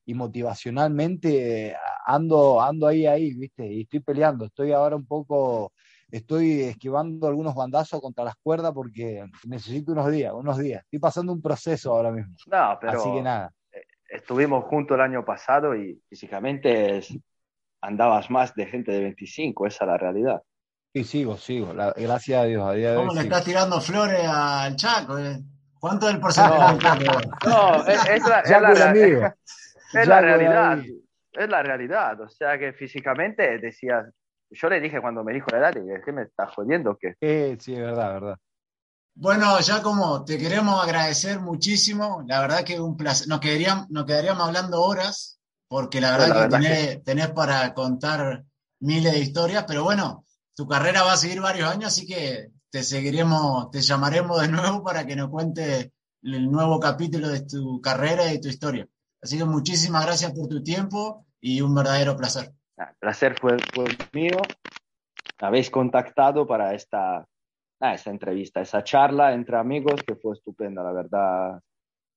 [0.03, 1.75] y motivacionalmente
[2.07, 3.67] ando, ando ahí, ahí, ¿viste?
[3.67, 5.73] Y estoy peleando, estoy ahora un poco,
[6.09, 10.81] estoy esquivando algunos bandazos contra las cuerdas porque necesito unos días, unos días.
[10.85, 12.35] Estoy pasando un proceso ahora mismo.
[12.47, 13.53] No, pero Así que nada.
[13.71, 16.99] Eh, estuvimos juntos el año pasado y físicamente
[17.79, 20.41] andabas más de gente de 25, esa es la realidad.
[20.93, 21.73] Sí, sigo, sigo.
[21.73, 22.67] gracias a Dios.
[22.67, 25.19] A día de ¿Cómo le estás tirando flores al Chaco?
[25.19, 25.39] Eh?
[25.79, 27.05] ¿Cuánto es el porcentaje
[27.45, 29.35] no, No, es, la, es la,
[29.93, 30.79] es la realidad.
[31.31, 32.19] Es la realidad.
[32.21, 34.07] O sea que físicamente decías.
[34.51, 36.97] Yo le dije cuando me dijo la edad, dije, ¿qué me estás jodiendo?
[36.99, 37.15] ¿qué?
[37.59, 38.37] sí, es verdad, verdad.
[39.13, 42.23] Bueno, ya como te queremos agradecer muchísimo.
[42.25, 43.27] La verdad que un placer.
[43.27, 48.43] Nos quedaríamos, nos quedaríamos hablando horas, porque la verdad, que, tenés, tenés para contar
[48.79, 50.25] miles de historias, pero bueno,
[50.59, 54.83] tu carrera va a seguir varios años, así que te seguiremos, te llamaremos de nuevo
[54.83, 58.85] para que nos cuente el nuevo capítulo de tu carrera y tu historia.
[59.21, 62.51] Así que muchísimas gracias por tu tiempo y un verdadero placer.
[62.75, 63.55] El placer fue,
[64.11, 64.35] mío.
[65.39, 67.25] habéis contactado para esta,
[67.79, 71.61] esta entrevista, esa charla entre amigos que fue estupenda, la verdad.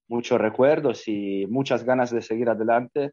[0.09, 3.13] Muchos recuerdos y muchas ganas de seguir adelante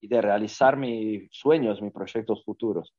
[0.00, 2.92] y de realizar mis sueños, mis proyectos futuros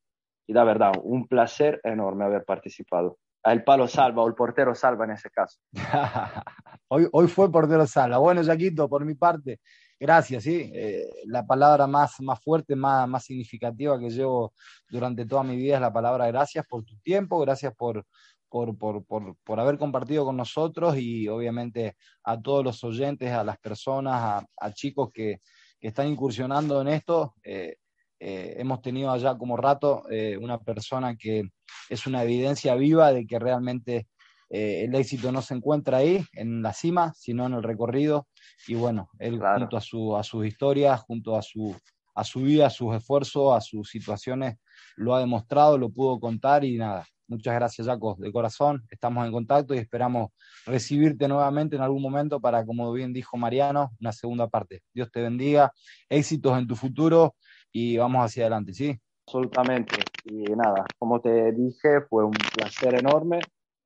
[0.48, 3.20] y la verdad, un placer enorme haber participado.
[3.44, 5.60] El palo salva o el portero salva en ese caso.
[6.88, 8.18] hoy, hoy fue portero salva.
[8.18, 9.60] Bueno, Jaquito, por mi parte,
[10.00, 10.44] gracias.
[10.44, 10.72] ¿sí?
[10.74, 14.54] Eh, la palabra más, más fuerte, más, más significativa que llevo
[14.90, 18.06] durante toda mi vida es la palabra gracias por tu tiempo, gracias por,
[18.50, 23.44] por, por, por, por, haber compartido con nosotros y obviamente a todos los oyentes, a
[23.44, 25.42] las personas, a, a chicos que,
[25.80, 27.36] que, están incursionando en esto.
[27.44, 27.76] Eh,
[28.20, 31.50] eh, hemos tenido allá como rato eh, una persona que
[31.90, 34.08] es una evidencia viva de que realmente
[34.50, 38.28] eh, el éxito no se encuentra ahí, en la cima, sino en el recorrido.
[38.68, 41.76] Y bueno, él junto a, su, a sus historias, junto a su,
[42.16, 44.58] a su vida, a sus esfuerzos, a sus situaciones,
[44.96, 47.06] lo ha demostrado, lo pudo contar y nada.
[47.30, 48.88] Muchas gracias, Jaco, de corazón.
[48.90, 50.30] Estamos en contacto y esperamos
[50.66, 54.82] recibirte nuevamente en algún momento para, como bien dijo Mariano, una segunda parte.
[54.94, 55.74] Dios te bendiga,
[56.08, 57.36] éxitos en tu futuro
[57.78, 59.00] y vamos hacia adelante, ¿sí?
[59.28, 59.98] Absolutamente.
[60.26, 63.40] Y nada, como te dije, fue un placer enorme.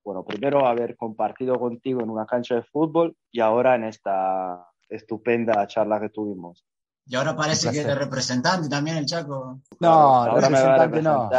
[0.04, 5.68] Bueno, primero haber compartido contigo en una cancha de fútbol y ahora en esta estupenda
[5.68, 6.66] charla que tuvimos.
[7.06, 9.60] Y ahora parece que eres representante también el Chaco.
[9.82, 11.30] No, ahora representante no.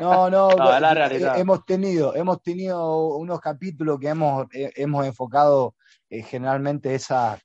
[0.00, 0.48] No, no,
[0.80, 1.38] la realidad.
[1.38, 5.74] hemos tenido, hemos tenido unos capítulos que hemos, eh, hemos enfocado
[6.08, 7.38] eh, generalmente esa,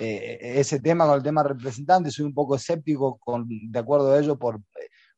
[0.00, 2.10] eh, ese tema con el tema representante.
[2.10, 4.60] Soy un poco escéptico con, de acuerdo a ello por,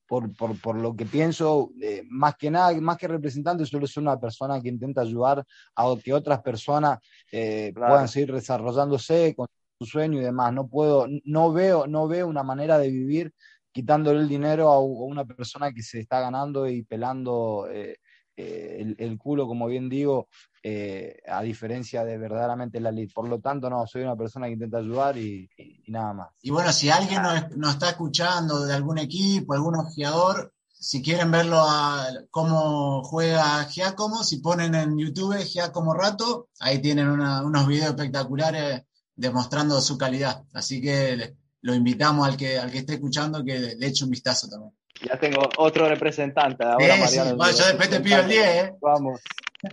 [0.06, 1.70] por, por, por lo que pienso,
[2.10, 5.42] más que nada, más que representante, solo soy una persona que intenta ayudar
[5.76, 6.98] a que otras personas
[7.30, 9.46] puedan seguir desarrollándose con
[9.80, 10.52] sueño y demás.
[10.52, 13.32] No puedo, no veo, no veo una manera de vivir
[13.72, 17.96] quitándole el dinero a una persona que se está ganando y pelando eh,
[18.36, 20.28] eh, el, culo, como bien digo,
[20.64, 23.08] eh, a diferencia de verdaderamente la ley.
[23.08, 25.50] Por lo tanto, no, soy una persona que intenta ayudar y,
[25.88, 26.28] nada más.
[26.40, 27.20] Y bueno, si alguien
[27.56, 34.22] nos, está escuchando de algún equipo, algún ojeador, si quieren verlo a cómo juega Giacomo,
[34.22, 38.82] si ponen en YouTube Giacomo Rato, ahí tienen unos videos espectaculares
[39.16, 40.44] demostrando su calidad.
[40.52, 44.48] Así que lo invitamos al que, al que esté escuchando que le eche un vistazo
[44.48, 44.72] también.
[45.04, 46.64] Ya tengo otro representante.
[46.64, 48.74] Ahora, Mariano, yo después te pido el 10, ¿eh?
[48.80, 49.20] Vamos,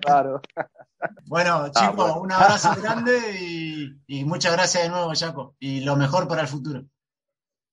[0.02, 0.42] claro.
[1.26, 5.56] Bueno, ah, chicos, un abrazo grande y, muchas gracias de nuevo, Jaco.
[5.60, 6.84] Y lo mejor para el futuro.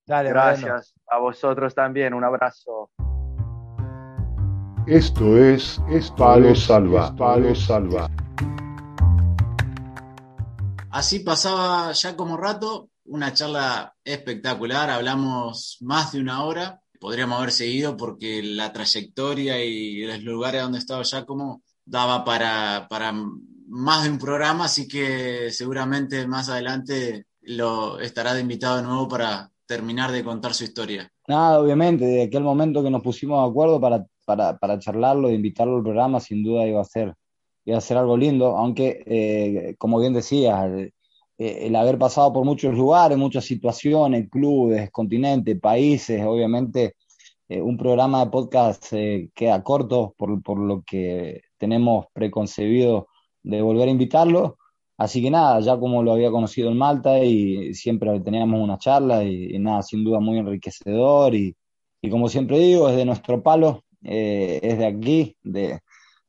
[0.06, 0.94] Dale, gracias.
[1.08, 2.90] A vosotros también, un abrazo.
[4.86, 5.80] Esto es,
[6.16, 7.14] Palo Salva.
[7.16, 8.08] Palo Salva.
[10.90, 17.52] Así pasaba ya como rato, una charla espectacular, hablamos más de una hora, podríamos haber
[17.52, 23.14] seguido porque la trayectoria y los lugares donde estaba como daba para, para
[23.68, 29.08] más de un programa, así que seguramente más adelante lo estará de invitado de nuevo
[29.08, 31.10] para terminar de contar su historia.
[31.26, 35.34] Nada, obviamente, de aquel momento que nos pusimos de acuerdo para, para, para charlarlo, de
[35.34, 37.14] invitarlo al programa, sin duda iba a ser
[37.66, 40.92] iba a ser algo lindo, aunque, eh, como bien decía, eh,
[41.36, 46.94] el haber pasado por muchos lugares, muchas situaciones, clubes, continentes, países, obviamente
[47.48, 48.92] eh, un programa de podcast
[49.34, 53.08] queda corto por, por, lo que tenemos preconcebido
[53.42, 54.58] de volver a invitarlo.
[54.98, 59.24] Así que nada, ya como lo había conocido en Malta y siempre teníamos una charla
[59.24, 61.54] y, nada, sin duda muy enriquecedor y,
[62.00, 65.80] y, como siempre digo, es de nuestro palo, es de aquí, de,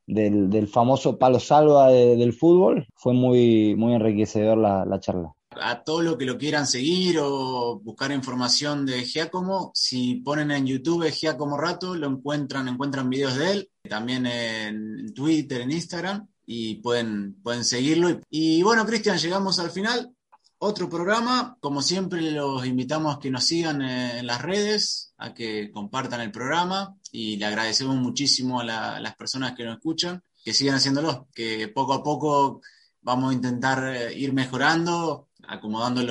[0.07, 2.87] del, famoso palo salva del fútbol.
[2.95, 5.33] Fue muy, muy enriquecedor la, charla.
[5.59, 10.65] A todo lo que lo quieran seguir o buscar información de Giacomo, si ponen en
[10.65, 16.75] YouTube Giacomo Rato, lo encuentran, encuentran videos de él, también en Twitter, en Instagram, y
[16.75, 18.19] pueden, pueden seguirlo.
[18.29, 20.13] Y bueno, Cristian, llegamos al final
[20.59, 21.57] otro programa.
[21.59, 26.31] Como siempre, los invitamos a que nos sigan en las redes, a que compartan el
[26.31, 28.63] programa y le agradecemos muchísimo a,
[28.99, 32.61] las personas que nos escuchan, que sigan haciéndolo, que poco a poco
[33.01, 36.01] vamos a intentar eh, ir mejorando, acomodando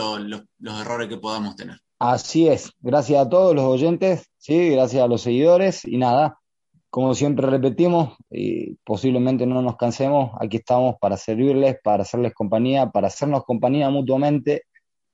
[0.58, 1.80] los errores que podamos tener.
[1.98, 6.38] Así es, gracias a todos los oyentes, sí, gracias a los seguidores y nada,
[6.96, 12.90] como siempre repetimos, y posiblemente no nos cansemos, aquí estamos para servirles, para hacerles compañía,
[12.90, 14.62] para hacernos compañía mutuamente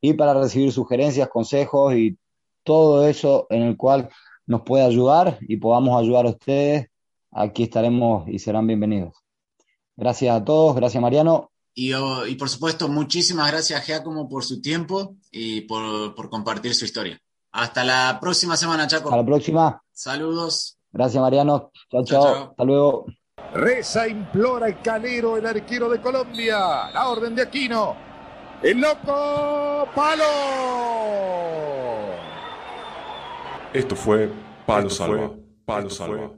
[0.00, 2.16] y para recibir sugerencias, consejos y
[2.62, 4.08] todo eso en el cual
[4.46, 6.86] nos puede ayudar y podamos ayudar a ustedes.
[7.32, 9.16] Aquí estaremos y serán bienvenidos.
[9.96, 11.50] Gracias a todos, gracias Mariano.
[11.74, 16.84] Y, oh, por supuesto, muchísimas gracias Giacomo por su tiempo y por, por compartir su
[16.84, 17.20] historia.
[17.50, 19.08] Hasta la próxima semana, Chaco.
[19.08, 19.82] Hasta la próxima.
[19.90, 20.78] Saludos.
[20.92, 21.70] Gracias, Mariano.
[21.90, 22.24] Chao, chao.
[22.50, 23.06] Hasta luego.
[23.54, 26.90] Reza, implora el calero, el arquero de Colombia.
[26.92, 27.96] La orden de Aquino.
[28.62, 30.24] El loco palo.
[33.72, 34.30] Esto fue
[34.66, 35.30] Palo Salva.
[35.64, 36.30] Palo Salva.